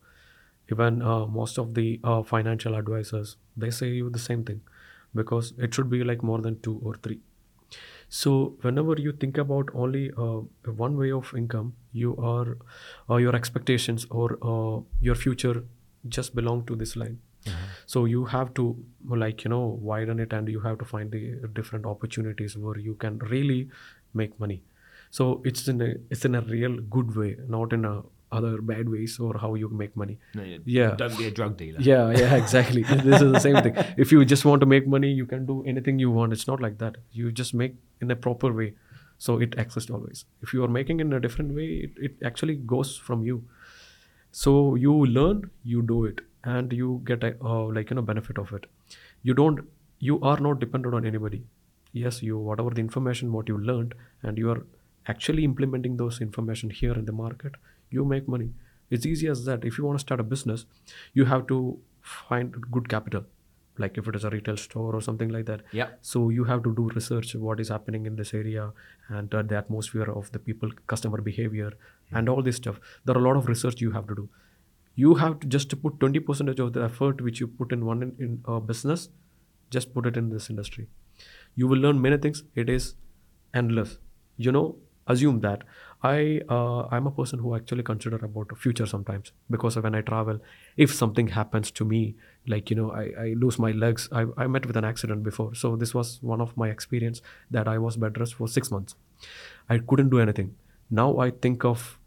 Even 0.71 1.01
uh, 1.01 1.25
most 1.25 1.57
of 1.57 1.73
the 1.73 1.99
uh, 2.03 2.21
financial 2.21 2.75
advisors 2.75 3.37
they 3.57 3.71
say 3.71 3.87
you 3.87 4.09
the 4.09 4.19
same 4.19 4.43
thing, 4.43 4.61
because 5.15 5.53
it 5.57 5.73
should 5.73 5.89
be 5.89 6.03
like 6.03 6.21
more 6.21 6.39
than 6.39 6.59
two 6.61 6.79
or 6.83 6.95
three. 6.95 7.21
So 8.09 8.55
whenever 8.61 8.95
you 8.99 9.11
think 9.11 9.37
about 9.37 9.69
only 9.73 10.11
uh, 10.17 10.41
one 10.83 10.97
way 10.97 11.11
of 11.11 11.33
income, 11.35 11.73
you 11.91 12.15
are 12.17 12.57
uh, 13.09 13.17
your 13.17 13.35
expectations 13.35 14.05
or 14.09 14.37
uh, 14.41 14.81
your 15.01 15.15
future 15.15 15.63
just 16.07 16.35
belong 16.35 16.65
to 16.65 16.75
this 16.75 16.95
line. 16.95 17.19
So 17.85 18.05
you 18.05 18.25
have 18.25 18.53
to 18.55 18.77
like 19.07 19.43
you 19.43 19.49
know 19.49 19.79
widen 19.81 20.19
it 20.19 20.33
and 20.33 20.47
you 20.49 20.59
have 20.61 20.77
to 20.79 20.85
find 20.85 21.11
the 21.11 21.47
different 21.53 21.85
opportunities 21.85 22.57
where 22.57 22.77
you 22.77 22.95
can 22.95 23.17
really 23.19 23.69
make 24.13 24.39
money. 24.39 24.63
So 25.09 25.41
it's 25.43 25.67
in 25.67 25.81
a 25.81 25.95
it's 26.09 26.25
in 26.25 26.35
a 26.35 26.41
real 26.41 26.77
good 26.77 27.15
way, 27.15 27.37
not 27.47 27.73
in 27.73 27.85
a 27.85 28.01
other 28.31 28.61
bad 28.61 28.89
ways 28.89 29.19
or 29.19 29.37
how 29.37 29.53
you 29.55 29.69
make 29.69 29.95
money. 29.95 30.17
No, 30.35 30.43
Yeah. 30.65 30.95
Don't 30.95 31.17
be 31.17 31.25
a 31.27 31.31
drug 31.31 31.57
dealer. 31.57 31.79
Yeah, 31.81 32.11
yeah, 32.11 32.35
exactly. 32.43 32.83
this 32.83 33.21
is 33.21 33.31
the 33.31 33.39
same 33.39 33.61
thing. 33.63 33.75
If 33.97 34.11
you 34.11 34.23
just 34.25 34.45
want 34.45 34.61
to 34.61 34.65
make 34.65 34.87
money, 34.87 35.11
you 35.11 35.25
can 35.25 35.45
do 35.45 35.63
anything 35.65 35.99
you 35.99 36.11
want. 36.11 36.33
It's 36.33 36.47
not 36.47 36.61
like 36.61 36.77
that. 36.79 36.97
You 37.11 37.31
just 37.31 37.53
make 37.53 37.75
in 38.01 38.11
a 38.11 38.15
proper 38.15 38.53
way. 38.53 38.73
So 39.17 39.37
it 39.39 39.55
exists 39.57 39.89
always. 39.89 40.25
If 40.41 40.53
you 40.53 40.63
are 40.63 40.67
making 40.67 40.99
in 41.01 41.11
a 41.13 41.19
different 41.19 41.53
way, 41.53 41.67
it, 41.87 41.91
it 42.09 42.15
actually 42.23 42.55
goes 42.55 42.95
from 42.97 43.23
you. 43.23 43.43
So 44.31 44.75
you 44.75 44.93
learn, 45.05 45.49
you 45.63 45.81
do 45.81 46.05
it, 46.05 46.21
and 46.43 46.71
you 46.71 47.01
get 47.03 47.23
a 47.23 47.35
uh, 47.43 47.65
like 47.77 47.89
you 47.89 47.95
know 47.95 48.01
benefit 48.01 48.37
of 48.37 48.53
it. 48.53 48.67
You 49.23 49.33
don't. 49.33 49.59
You 49.99 50.19
are 50.21 50.39
not 50.39 50.59
dependent 50.59 50.93
on 50.93 51.05
anybody. 51.05 51.43
Yes, 51.91 52.21
you 52.23 52.37
whatever 52.37 52.69
the 52.69 52.79
information 52.81 53.33
what 53.33 53.49
you 53.49 53.57
learned, 53.57 53.95
and 54.23 54.37
you 54.37 54.51
are 54.51 54.61
actually 55.07 55.43
implementing 55.43 55.97
those 55.97 56.21
information 56.21 56.69
here 56.69 56.93
in 56.93 57.05
the 57.05 57.11
market. 57.11 57.55
You 57.89 58.05
make 58.05 58.27
money. 58.27 58.49
It's 58.89 59.05
easy 59.05 59.27
as 59.27 59.45
that. 59.45 59.65
If 59.65 59.77
you 59.77 59.85
want 59.85 59.99
to 59.99 60.01
start 60.01 60.19
a 60.19 60.23
business, 60.23 60.65
you 61.13 61.25
have 61.25 61.45
to 61.47 61.79
find 62.01 62.55
good 62.71 62.89
capital, 62.89 63.25
like 63.77 63.97
if 63.97 64.07
it 64.07 64.15
is 64.15 64.23
a 64.23 64.29
retail 64.29 64.57
store 64.57 64.95
or 64.95 65.01
something 65.01 65.29
like 65.29 65.45
that. 65.45 65.61
yeah 65.71 65.89
So 66.01 66.29
you 66.29 66.43
have 66.45 66.63
to 66.63 66.73
do 66.75 66.89
research 66.95 67.35
what 67.35 67.59
is 67.59 67.69
happening 67.69 68.05
in 68.05 68.15
this 68.15 68.33
area 68.33 68.71
and 69.09 69.33
uh, 69.33 69.43
the 69.43 69.57
atmosphere 69.57 70.09
of 70.11 70.31
the 70.31 70.39
people, 70.39 70.71
customer 70.87 71.21
behavior, 71.21 71.71
and 72.11 72.29
all 72.29 72.41
this 72.41 72.55
stuff. 72.55 72.79
There 73.05 73.15
are 73.15 73.19
a 73.19 73.27
lot 73.27 73.37
of 73.37 73.47
research 73.47 73.81
you 73.81 73.91
have 73.91 74.07
to 74.07 74.15
do. 74.15 74.29
You 74.95 75.15
have 75.15 75.39
to 75.41 75.47
just 75.47 75.69
to 75.69 75.77
put 75.77 75.99
twenty 75.99 76.19
percent 76.19 76.49
of 76.59 76.73
the 76.73 76.83
effort 76.83 77.21
which 77.21 77.39
you 77.39 77.47
put 77.47 77.71
in 77.71 77.85
one 77.85 78.01
in, 78.03 78.15
in 78.19 78.41
a 78.45 78.59
business, 78.59 79.09
just 79.69 79.93
put 79.93 80.05
it 80.05 80.17
in 80.17 80.29
this 80.29 80.49
industry. 80.49 80.87
You 81.55 81.67
will 81.67 81.79
learn 81.79 82.01
many 82.01 82.17
things. 82.17 82.43
It 82.55 82.69
is 82.69 82.95
endless. 83.53 83.97
You 84.37 84.51
know, 84.51 84.77
assume 85.07 85.39
that 85.41 85.63
I 86.01 86.41
uh, 86.47 86.87
I'm 86.91 87.07
a 87.07 87.11
person 87.11 87.39
who 87.39 87.55
actually 87.55 87.83
consider 87.83 88.15
about 88.17 88.49
the 88.49 88.55
future 88.55 88.85
sometimes 88.85 89.33
because 89.49 89.75
when 89.77 89.95
I 89.95 90.01
travel, 90.01 90.39
if 90.77 90.93
something 90.93 91.27
happens 91.27 91.71
to 91.71 91.83
me, 91.83 92.15
like 92.47 92.69
you 92.69 92.77
know, 92.77 92.91
I, 92.91 93.03
I 93.19 93.33
lose 93.37 93.59
my 93.59 93.71
legs. 93.71 94.07
I, 94.11 94.25
I 94.37 94.47
met 94.47 94.65
with 94.65 94.77
an 94.77 94.85
accident 94.85 95.23
before, 95.23 95.55
so 95.55 95.75
this 95.75 95.93
was 95.93 96.19
one 96.21 96.39
of 96.39 96.55
my 96.55 96.69
experience 96.69 97.21
that 97.51 97.67
I 97.67 97.77
was 97.77 97.97
bed 97.97 98.17
rest 98.17 98.35
for 98.35 98.47
six 98.47 98.71
months. 98.71 98.95
I 99.69 99.79
couldn't 99.79 100.09
do 100.09 100.19
anything. 100.19 100.55
Now 100.89 101.19
I 101.19 101.31
think 101.31 101.65
of 101.65 101.99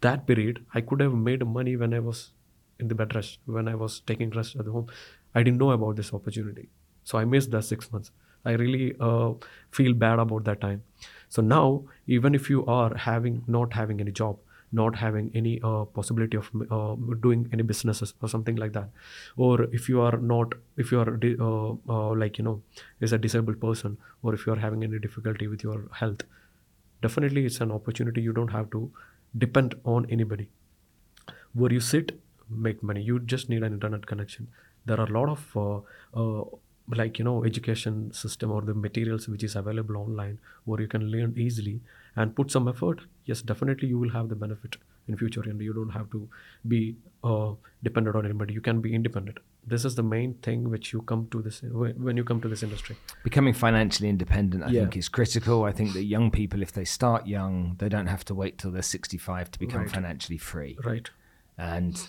that 0.00 0.26
period. 0.26 0.64
I 0.74 0.80
could 0.80 1.00
have 1.00 1.14
made 1.14 1.46
money 1.46 1.76
when 1.76 1.94
I 1.94 2.00
was 2.00 2.32
in 2.80 2.88
the 2.88 2.96
bed 2.96 3.14
rest, 3.14 3.38
when 3.46 3.68
I 3.68 3.76
was 3.76 4.00
taking 4.00 4.30
rest 4.30 4.56
at 4.56 4.66
home. 4.66 4.88
I 5.36 5.44
didn't 5.44 5.58
know 5.58 5.70
about 5.70 5.94
this 5.96 6.12
opportunity, 6.12 6.68
so 7.04 7.16
I 7.18 7.24
missed 7.24 7.52
that 7.52 7.62
six 7.62 7.92
months. 7.92 8.10
I 8.44 8.52
really 8.52 8.94
uh, 9.00 9.34
feel 9.70 9.92
bad 9.92 10.18
about 10.18 10.44
that 10.44 10.60
time. 10.60 10.82
So 11.28 11.42
now, 11.42 11.84
even 12.06 12.34
if 12.34 12.50
you 12.50 12.64
are 12.66 12.94
having 12.96 13.42
not 13.46 13.72
having 13.72 14.00
any 14.00 14.12
job, 14.12 14.38
not 14.72 14.96
having 14.96 15.30
any 15.34 15.60
uh, 15.62 15.84
possibility 15.84 16.36
of 16.36 16.50
uh, 16.70 16.94
doing 17.20 17.48
any 17.52 17.62
businesses 17.62 18.14
or 18.20 18.28
something 18.28 18.56
like 18.56 18.72
that, 18.72 18.88
or 19.36 19.64
if 19.72 19.88
you 19.88 20.00
are 20.00 20.16
not, 20.16 20.54
if 20.76 20.92
you 20.92 21.00
are 21.00 21.18
uh, 21.40 21.74
uh, 21.88 22.14
like 22.14 22.38
you 22.38 22.44
know, 22.44 22.62
is 23.00 23.12
a 23.12 23.18
disabled 23.18 23.60
person, 23.60 23.96
or 24.22 24.34
if 24.34 24.46
you 24.46 24.52
are 24.52 24.62
having 24.66 24.82
any 24.84 24.98
difficulty 24.98 25.46
with 25.46 25.62
your 25.62 25.88
health, 25.92 26.22
definitely 27.02 27.46
it's 27.46 27.60
an 27.60 27.70
opportunity. 27.70 28.22
You 28.22 28.32
don't 28.32 28.52
have 28.52 28.70
to 28.70 28.90
depend 29.36 29.74
on 29.84 30.06
anybody. 30.10 30.48
Where 31.52 31.72
you 31.72 31.80
sit 31.80 32.20
make 32.48 32.82
money. 32.82 33.02
You 33.02 33.18
just 33.20 33.48
need 33.48 33.62
an 33.62 33.72
internet 33.72 34.06
connection. 34.06 34.48
There 34.84 35.00
are 35.00 35.06
a 35.06 35.12
lot 35.12 35.28
of 35.28 35.56
uh, 35.56 35.80
uh, 36.14 36.44
like 36.88 37.18
you 37.18 37.24
know 37.24 37.44
education 37.44 38.12
system 38.12 38.50
or 38.52 38.62
the 38.62 38.74
materials 38.74 39.28
which 39.28 39.42
is 39.42 39.56
available 39.56 39.96
online 39.96 40.38
where 40.64 40.80
you 40.80 40.86
can 40.88 41.02
learn 41.10 41.34
easily 41.36 41.80
and 42.14 42.34
put 42.36 42.50
some 42.50 42.68
effort 42.68 43.00
yes 43.24 43.42
definitely 43.42 43.88
you 43.88 43.98
will 43.98 44.10
have 44.10 44.28
the 44.28 44.36
benefit 44.36 44.76
in 45.08 45.16
future 45.16 45.42
and 45.42 45.60
you 45.60 45.72
don't 45.72 45.90
have 45.90 46.08
to 46.10 46.28
be 46.68 46.96
uh, 47.24 47.52
dependent 47.82 48.14
on 48.16 48.24
anybody 48.24 48.54
you 48.54 48.60
can 48.60 48.80
be 48.80 48.94
independent 48.94 49.38
this 49.66 49.84
is 49.84 49.96
the 49.96 50.02
main 50.02 50.34
thing 50.34 50.70
which 50.70 50.92
you 50.92 51.02
come 51.02 51.26
to 51.30 51.42
this 51.42 51.60
when 51.96 52.16
you 52.16 52.22
come 52.24 52.40
to 52.40 52.48
this 52.48 52.62
industry 52.62 52.96
Becoming 53.24 53.54
financially 53.54 54.08
independent, 54.08 54.62
I 54.62 54.70
Yeah. 54.70 54.82
think, 54.82 54.96
is 54.96 55.08
critical. 55.08 55.64
I 55.64 55.72
think 55.72 55.92
that 55.94 56.04
young 56.04 56.30
people, 56.30 56.62
if 56.62 56.70
they 56.72 56.84
start 56.84 57.26
young, 57.26 57.74
they 57.78 57.88
don't 57.88 58.06
have 58.06 58.24
to 58.26 58.34
wait 58.36 58.58
till 58.58 58.70
they're 58.70 58.82
65 58.82 59.50
to 59.50 59.58
become 59.58 59.80
Right. 59.80 59.90
financially 59.90 60.38
free. 60.38 60.78
right 60.84 61.10
And 61.58 62.06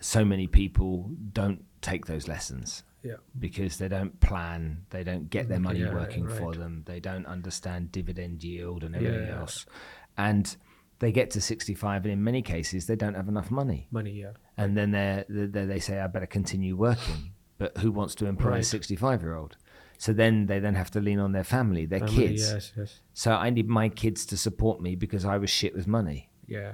so 0.00 0.24
many 0.24 0.46
people 0.46 1.10
don't 1.34 1.64
take 1.82 2.06
those 2.06 2.26
lessons 2.26 2.82
yeah 3.02 3.16
because 3.38 3.78
they 3.78 3.88
don't 3.88 4.20
plan, 4.20 4.86
they 4.90 5.02
don't 5.04 5.28
get 5.30 5.48
their 5.48 5.60
money 5.60 5.80
Yeah, 5.80 5.92
working 5.94 6.28
for 6.28 6.54
them, 6.54 6.82
they 6.86 7.00
don't 7.00 7.26
understand 7.26 7.90
dividend 7.92 8.42
yield 8.44 8.84
and 8.84 8.94
everything 8.94 9.26
Yeah. 9.28 9.40
else. 9.40 9.66
And 10.16 10.56
they 10.98 11.10
get 11.12 11.30
to 11.32 11.40
65, 11.40 12.04
and 12.04 12.12
in 12.12 12.22
many 12.22 12.42
cases, 12.42 12.86
they 12.86 12.96
don't 12.96 13.14
have 13.14 13.28
enough 13.28 13.50
money. 13.50 13.88
money 13.90 14.12
yeah 14.12 14.32
And 14.56 14.76
then 14.76 14.90
they 14.92 15.24
they 15.28 15.80
say, 15.80 15.98
I 16.00 16.06
better 16.06 16.26
continue 16.26 16.76
working. 16.76 17.32
But 17.58 17.78
who 17.78 17.90
wants 17.92 18.14
to 18.16 18.26
employ 18.26 18.58
a 18.58 18.62
65 18.62 19.22
year 19.22 19.34
old? 19.34 19.56
So 19.98 20.12
then 20.12 20.46
they 20.46 20.58
then 20.60 20.74
have 20.74 20.90
to 20.92 21.00
lean 21.00 21.18
on 21.20 21.32
their 21.32 21.44
family, 21.44 21.86
their 21.86 22.00
Family, 22.00 22.14
kids. 22.28 22.42
yes 22.42 22.72
yes 22.76 23.00
So 23.14 23.32
I 23.32 23.50
need 23.50 23.68
my 23.68 23.88
kids 23.88 24.26
to 24.26 24.36
support 24.36 24.80
me 24.80 24.96
because 24.96 25.24
I 25.24 25.38
was 25.38 25.50
shit 25.50 25.74
with 25.74 25.86
money. 25.86 26.28
yeah 26.46 26.72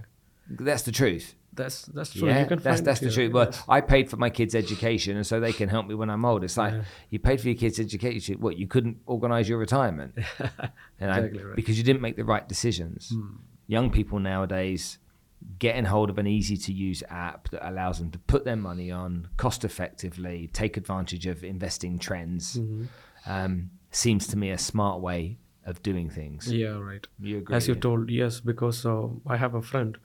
That's 0.49 0.83
the 0.83 0.93
truth. 0.93 1.35
That's 1.53 1.83
that's 1.87 2.13
true 2.13 2.29
Yeah, 2.29 2.41
you 2.41 2.47
can 2.47 2.59
that's 2.61 2.81
that's 2.83 3.01
the 3.01 3.11
truth. 3.11 3.33
Well. 3.33 3.51
I 3.69 3.81
paid 3.81 4.09
for 4.11 4.17
my 4.17 4.31
kids' 4.31 4.55
education, 4.55 5.17
and 5.17 5.27
so 5.27 5.41
they 5.41 5.53
can 5.53 5.69
help 5.69 5.87
me 5.87 5.95
when 5.95 6.11
I'm 6.11 6.25
old. 6.25 6.45
It's 6.45 6.57
like 6.57 6.75
Yeah. 6.75 6.83
you 7.11 7.19
paid 7.19 7.41
for 7.41 7.49
your 7.49 7.57
kids' 7.57 7.81
education. 7.81 8.41
What 8.41 8.57
you 8.59 8.67
couldn't 8.67 8.99
organise 9.07 9.49
your 9.49 9.59
retirement, 9.59 10.15
I- 10.39 10.71
Exactly 11.01 11.43
right. 11.45 11.57
because 11.57 11.77
you 11.79 11.85
didn't 11.85 12.03
make 12.03 12.17
the 12.17 12.25
right 12.25 12.49
decisions. 12.49 13.11
Hmm. 13.13 13.37
Young 13.67 13.91
people 13.91 14.19
nowadays 14.19 14.99
getting 15.59 15.85
hold 15.85 16.11
of 16.11 16.19
an 16.19 16.27
easy 16.27 16.57
to 16.57 16.73
use 16.73 17.03
app 17.09 17.49
that 17.51 17.69
allows 17.69 17.99
them 18.01 18.11
to 18.11 18.19
put 18.19 18.45
their 18.45 18.57
money 18.57 18.91
on 18.91 19.29
cost 19.37 19.65
effectively, 19.65 20.49
take 20.53 20.77
advantage 20.77 21.27
of 21.27 21.45
investing 21.45 21.99
trends, 21.99 22.57
Mm-hmm. 22.59 22.85
um, 23.27 23.71
seems 23.91 24.27
to 24.29 24.37
me 24.37 24.51
a 24.51 24.59
smart 24.59 25.01
way 25.01 25.39
of 25.65 25.83
doing 25.83 26.11
things. 26.11 26.53
Yeah, 26.53 26.79
right. 26.79 27.07
You 27.21 27.39
agree? 27.39 27.55
As 27.57 27.69
you 27.69 27.75
told, 27.75 28.11
yes, 28.11 28.41
because 28.41 28.85
uh, 28.85 29.09
I 29.27 29.37
have 29.37 29.55
a 29.55 29.63
friend. 29.63 29.97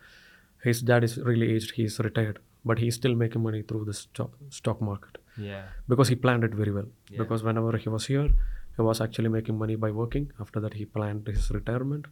His 0.63 0.81
dad 0.89 1.03
is 1.07 1.13
really 1.29 1.47
aged. 1.55 1.71
He's 1.79 1.99
retired, 2.07 2.39
but 2.71 2.79
he's 2.83 2.95
still 3.01 3.15
making 3.21 3.43
money 3.47 3.61
through 3.69 3.85
the 3.89 3.95
stock 4.01 4.31
stock 4.57 4.81
market 4.89 5.17
Yeah. 5.47 5.63
because 5.93 6.07
he 6.13 6.15
planned 6.25 6.43
it 6.49 6.53
very 6.61 6.73
well. 6.77 6.89
Yeah. 7.09 7.17
Because 7.21 7.43
whenever 7.47 7.73
he 7.85 7.89
was 7.95 8.05
here, 8.11 8.27
he 8.77 8.81
was 8.89 9.01
actually 9.05 9.31
making 9.37 9.57
money 9.63 9.75
by 9.85 9.91
working. 10.01 10.27
After 10.45 10.59
that, 10.65 10.73
he 10.81 10.85
planned 10.97 11.27
his 11.37 11.49
retirement. 11.57 12.05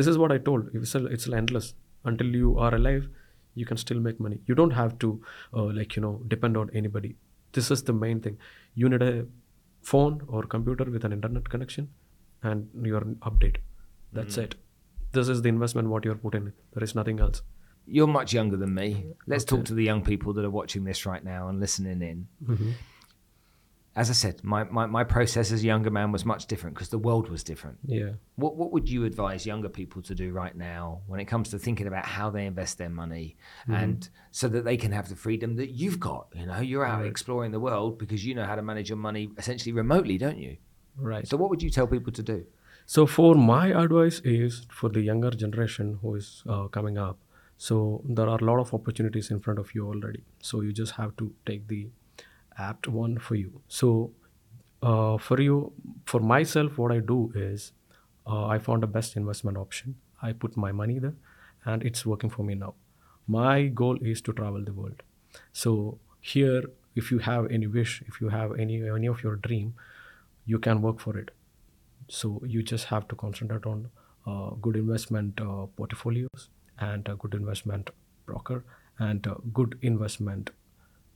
This 0.00 0.06
is 0.12 0.18
what 0.24 0.32
I 0.36 0.38
told. 0.50 0.70
It's 0.80 0.94
it's 1.16 1.28
endless. 1.40 1.68
Until 2.10 2.30
you 2.42 2.50
are 2.66 2.74
alive, 2.80 3.08
you 3.60 3.66
can 3.70 3.78
still 3.84 4.00
make 4.06 4.20
money. 4.26 4.38
You 4.50 4.54
don't 4.60 4.76
have 4.80 4.92
to 5.04 5.08
uh, 5.54 5.68
like 5.80 5.96
you 5.96 6.02
know 6.06 6.14
depend 6.34 6.56
on 6.62 6.70
anybody. 6.82 7.10
This 7.58 7.70
is 7.74 7.82
the 7.90 7.94
main 8.04 8.20
thing. 8.26 8.36
You 8.82 8.88
need 8.94 9.02
a 9.10 9.14
phone 9.92 10.20
or 10.28 10.42
computer 10.54 10.86
with 10.94 11.04
an 11.08 11.12
internet 11.18 11.48
connection, 11.54 11.88
and 12.42 12.86
you're 12.90 13.06
update. 13.30 13.56
That's 14.18 14.36
Mm. 14.36 14.44
it. 14.44 14.54
This 15.16 15.28
is 15.34 15.42
the 15.46 15.50
investment 15.56 15.88
what 15.94 16.04
you're 16.08 16.20
putting. 16.26 16.46
in. 16.50 16.52
There 16.74 16.84
is 16.88 16.94
nothing 17.00 17.20
else. 17.26 17.42
You're 17.90 18.06
much 18.06 18.32
younger 18.32 18.56
than 18.56 18.72
me. 18.74 19.06
Let's 19.26 19.44
talk 19.44 19.64
to 19.66 19.74
the 19.74 19.82
young 19.84 20.02
people 20.02 20.32
that 20.34 20.44
are 20.44 20.50
watching 20.50 20.84
this 20.84 21.04
right 21.06 21.24
now 21.24 21.48
and 21.48 21.58
listening 21.60 22.00
in. 22.02 22.28
Mm-hmm. 22.46 22.70
As 23.96 24.08
I 24.08 24.12
said, 24.12 24.44
my, 24.44 24.62
my, 24.64 24.86
my 24.86 25.02
process 25.02 25.50
as 25.50 25.62
a 25.64 25.66
younger 25.66 25.90
man 25.90 26.12
was 26.12 26.24
much 26.24 26.46
different 26.46 26.76
because 26.76 26.90
the 26.90 26.98
world 26.98 27.28
was 27.28 27.42
different. 27.42 27.78
Yeah. 27.84 28.10
What, 28.36 28.54
what 28.56 28.70
would 28.72 28.88
you 28.88 29.04
advise 29.04 29.44
younger 29.44 29.68
people 29.68 30.00
to 30.02 30.14
do 30.14 30.30
right 30.30 30.56
now 30.56 31.00
when 31.08 31.18
it 31.18 31.24
comes 31.24 31.48
to 31.50 31.58
thinking 31.58 31.88
about 31.88 32.06
how 32.06 32.30
they 32.30 32.46
invest 32.46 32.78
their 32.78 32.88
money 32.88 33.36
Mm-hmm. 33.62 33.74
and 33.74 34.08
so 34.30 34.46
that 34.48 34.64
they 34.64 34.76
can 34.76 34.92
have 34.92 35.08
the 35.08 35.16
freedom 35.16 35.56
that 35.56 35.70
you've 35.70 35.98
got? 35.98 36.28
You 36.36 36.46
know, 36.46 36.60
you're 36.60 36.86
out 36.86 37.00
Right. 37.00 37.10
exploring 37.10 37.50
the 37.50 37.58
world 37.60 37.98
because 37.98 38.24
you 38.24 38.34
know 38.36 38.44
how 38.44 38.54
to 38.54 38.62
manage 38.62 38.88
your 38.88 38.96
money 38.98 39.30
essentially 39.36 39.72
remotely, 39.72 40.16
don't 40.18 40.38
you? 40.38 40.56
Right. 40.96 41.26
So, 41.26 41.36
what 41.36 41.50
would 41.50 41.62
you 41.62 41.70
tell 41.70 41.88
people 41.88 42.12
to 42.12 42.22
do? 42.22 42.44
So 42.86 43.06
for 43.06 43.34
my 43.34 43.68
advice 43.68 44.20
is 44.24 44.66
for 44.70 44.88
the 44.88 45.00
younger 45.00 45.30
generation 45.30 45.98
who 46.02 46.14
is 46.16 46.42
uh, 46.48 46.66
coming 46.68 46.96
up. 46.98 47.18
So 47.64 48.00
there 48.06 48.26
are 48.26 48.38
a 48.38 48.44
lot 48.44 48.58
of 48.58 48.72
opportunities 48.72 49.30
in 49.30 49.38
front 49.38 49.58
of 49.58 49.74
you 49.74 49.86
already. 49.86 50.22
So 50.40 50.62
you 50.62 50.72
just 50.72 50.92
have 50.92 51.14
to 51.18 51.30
take 51.44 51.68
the 51.68 51.88
apt 52.56 52.88
one 52.88 53.18
for 53.18 53.34
you. 53.34 53.60
So 53.68 54.12
uh, 54.82 55.18
for 55.18 55.38
you, 55.42 55.70
for 56.06 56.20
myself, 56.20 56.78
what 56.78 56.90
I 56.90 57.00
do 57.00 57.30
is 57.34 57.72
uh, 58.26 58.46
I 58.46 58.58
found 58.58 58.82
a 58.82 58.86
best 58.86 59.14
investment 59.14 59.58
option. 59.58 59.96
I 60.22 60.32
put 60.32 60.56
my 60.56 60.72
money 60.72 60.98
there, 60.98 61.12
and 61.66 61.82
it's 61.82 62.06
working 62.06 62.30
for 62.30 62.44
me 62.44 62.54
now. 62.54 62.72
My 63.26 63.66
goal 63.80 63.98
is 64.00 64.22
to 64.22 64.32
travel 64.32 64.64
the 64.64 64.72
world. 64.72 65.02
So 65.52 65.98
here, 66.20 66.62
if 66.94 67.10
you 67.10 67.18
have 67.18 67.50
any 67.50 67.66
wish, 67.66 68.02
if 68.06 68.22
you 68.22 68.30
have 68.30 68.54
any 68.58 68.78
any 68.94 69.10
of 69.16 69.22
your 69.22 69.34
dream, 69.48 69.74
you 70.46 70.62
can 70.68 70.80
work 70.80 71.04
for 71.08 71.18
it. 71.18 71.30
So 72.08 72.32
you 72.54 72.62
just 72.72 72.88
have 72.94 73.06
to 73.08 73.20
concentrate 73.24 73.68
on 73.74 73.84
uh, 74.26 74.48
good 74.68 74.76
investment 74.76 75.44
uh, 75.48 75.66
portfolios 75.82 76.48
and 76.80 77.08
a 77.08 77.14
good 77.16 77.34
investment 77.34 77.90
broker 78.26 78.64
and 78.98 79.26
good 79.52 79.78
investment 79.82 80.50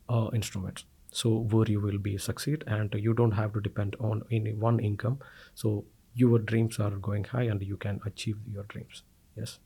uh, 0.09 0.29
instruments. 0.35 0.85
So 1.11 1.29
where 1.39 1.67
you 1.67 1.81
will 1.81 1.99
be 1.99 2.19
succeed 2.19 2.65
and 2.67 2.93
you 2.99 3.15
don't 3.15 3.33
have 3.33 3.53
to 3.55 3.61
depend 3.61 3.97
on 4.01 4.23
any 4.33 4.53
one 4.53 4.81
income. 4.81 5.19
So 5.55 5.85
your 6.15 6.39
dreams 6.39 6.79
are 6.81 6.91
going 6.91 7.25
high 7.25 7.45
and 7.45 7.63
you 7.63 7.77
can 7.77 8.01
achieve 8.05 8.37
your 8.53 8.65
dreams. 8.65 9.03
Yes. 9.37 9.59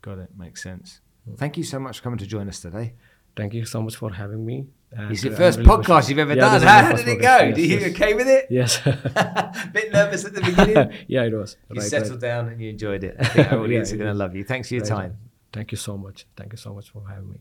Got 0.00 0.18
it. 0.18 0.30
Makes 0.36 0.62
sense. 0.62 1.00
Thank 1.36 1.56
you 1.56 1.64
so 1.64 1.78
much 1.78 1.98
for 1.98 2.04
coming 2.04 2.18
to 2.18 2.26
join 2.26 2.48
us 2.48 2.60
today. 2.60 2.94
Thank 3.34 3.54
you 3.54 3.64
so 3.64 3.80
much 3.82 3.96
for 3.96 4.12
having 4.12 4.44
me 4.44 4.66
and 4.92 5.10
it's 5.12 5.24
your 5.24 5.34
first 5.34 5.58
really 5.58 5.70
podcast 5.70 6.08
you've 6.10 6.18
ever 6.18 6.34
Yeah, 6.34 6.40
done. 6.42 6.60
this 6.60 6.68
how 6.68 6.92
did 6.92 7.08
it 7.08 7.20
go? 7.20 7.36
Yes, 7.38 7.56
Did 7.56 7.70
you 7.70 7.78
yes. 7.78 7.90
okay 7.94 8.14
with 8.14 8.28
it? 8.28 8.46
Yes. 8.50 8.80
A 8.86 9.70
bit 9.72 9.90
nervous 9.92 10.24
at 10.26 10.34
the 10.34 10.42
beginning? 10.42 10.92
Yeah 11.08 11.22
it 11.24 11.32
was. 11.32 11.56
You 11.70 11.80
right, 11.80 11.88
settled 11.88 12.22
right. 12.22 12.28
down 12.28 12.48
and 12.48 12.60
you 12.60 12.68
enjoyed 12.70 13.02
it. 13.04 13.16
I 13.18 13.24
think 13.24 13.50
our 13.52 13.58
Yeah, 13.58 13.64
audience 13.64 13.92
are 13.92 13.96
going 13.96 14.08
to 14.12 14.14
love 14.14 14.36
you. 14.36 14.44
Thanks 14.44 14.68
for 14.68 14.74
your 14.74 14.82
Right, 14.84 14.88
time. 14.90 15.18
Thank 15.52 15.72
you 15.72 15.78
so 15.78 15.96
much 15.96 16.26
thank 16.36 16.52
you 16.52 16.58
so 16.58 16.74
much 16.74 16.90
for 16.90 17.02
having 17.08 17.30
me 17.30 17.38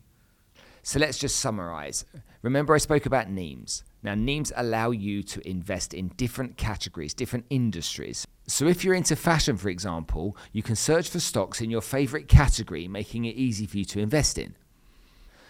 So 0.84 1.00
let's 1.00 1.20
just 1.20 1.38
summarize. 1.38 2.06
Remember, 2.42 2.74
I 2.74 2.80
spoke 2.80 3.06
about 3.06 3.28
Nemes. 3.28 3.84
Now, 4.02 4.16
Nemes 4.16 4.52
allow 4.56 4.90
you 4.90 5.22
to 5.24 5.48
invest 5.48 5.94
in 5.94 6.08
different 6.18 6.58
categories, 6.58 7.14
different 7.14 7.46
industries. 7.52 8.26
So, 8.48 8.66
if 8.68 8.84
you're 8.84 8.96
into 8.96 9.16
fashion, 9.16 9.58
for 9.58 9.70
example, 9.70 10.36
you 10.52 10.64
can 10.64 10.76
search 10.76 11.10
for 11.10 11.20
stocks 11.20 11.62
in 11.62 11.70
your 11.70 11.82
favorite 11.82 12.28
category, 12.28 12.88
making 12.88 13.26
it 13.26 13.36
easy 13.36 13.68
for 13.68 13.78
you 13.78 13.86
to 13.86 14.00
invest 14.00 14.40
in. 14.40 14.56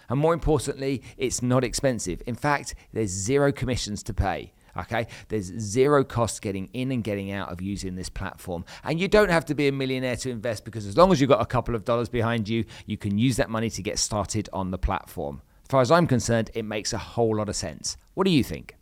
And 0.10 0.19
more 0.19 0.34
importantly, 0.34 1.02
it's 1.17 1.41
not 1.41 1.63
expensive. 1.63 2.21
In 2.28 2.36
fact, 2.36 2.76
there's 2.91 3.10
zero 3.10 3.54
commissions 3.54 4.04
to 4.04 4.13
pay. 4.13 4.52
Okay, 4.77 5.07
there's 5.29 5.45
zero 5.45 6.03
cost 6.03 6.41
getting 6.41 6.69
in 6.73 6.91
and 6.91 7.03
getting 7.03 7.31
out 7.31 7.51
of 7.51 7.62
using 7.62 7.95
this 7.95 8.10
platform. 8.10 8.65
And 8.84 8.99
you 8.99 9.07
don't 9.07 9.29
have 9.29 9.45
to 9.45 9.55
be 9.55 9.67
a 9.67 9.71
millionaire 9.71 10.15
to 10.17 10.29
invest 10.29 10.65
because 10.65 10.86
as 10.86 10.97
long 10.97 11.12
as 11.12 11.19
you've 11.19 11.29
got 11.29 11.41
a 11.41 11.45
couple 11.45 11.75
of 11.75 11.86
dollars 11.86 12.10
behind 12.10 12.47
you, 12.47 12.65
you 12.86 12.97
can 12.97 13.17
use 13.17 13.38
that 13.38 13.49
money 13.49 13.69
to 13.69 13.81
get 13.81 13.99
started 13.99 14.49
on 14.53 14.71
the 14.71 14.77
platform. 14.77 15.41
As 15.63 15.67
far 15.69 15.81
as 15.81 15.91
I'm 15.91 16.07
concerned, 16.07 16.51
it 16.53 16.63
makes 16.63 16.93
a 16.93 16.97
whole 16.97 17.38
lot 17.38 17.49
of 17.49 17.55
sense. 17.55 17.97
What 18.13 18.25
do 18.25 18.31
you 18.31 18.43
think? 18.43 18.75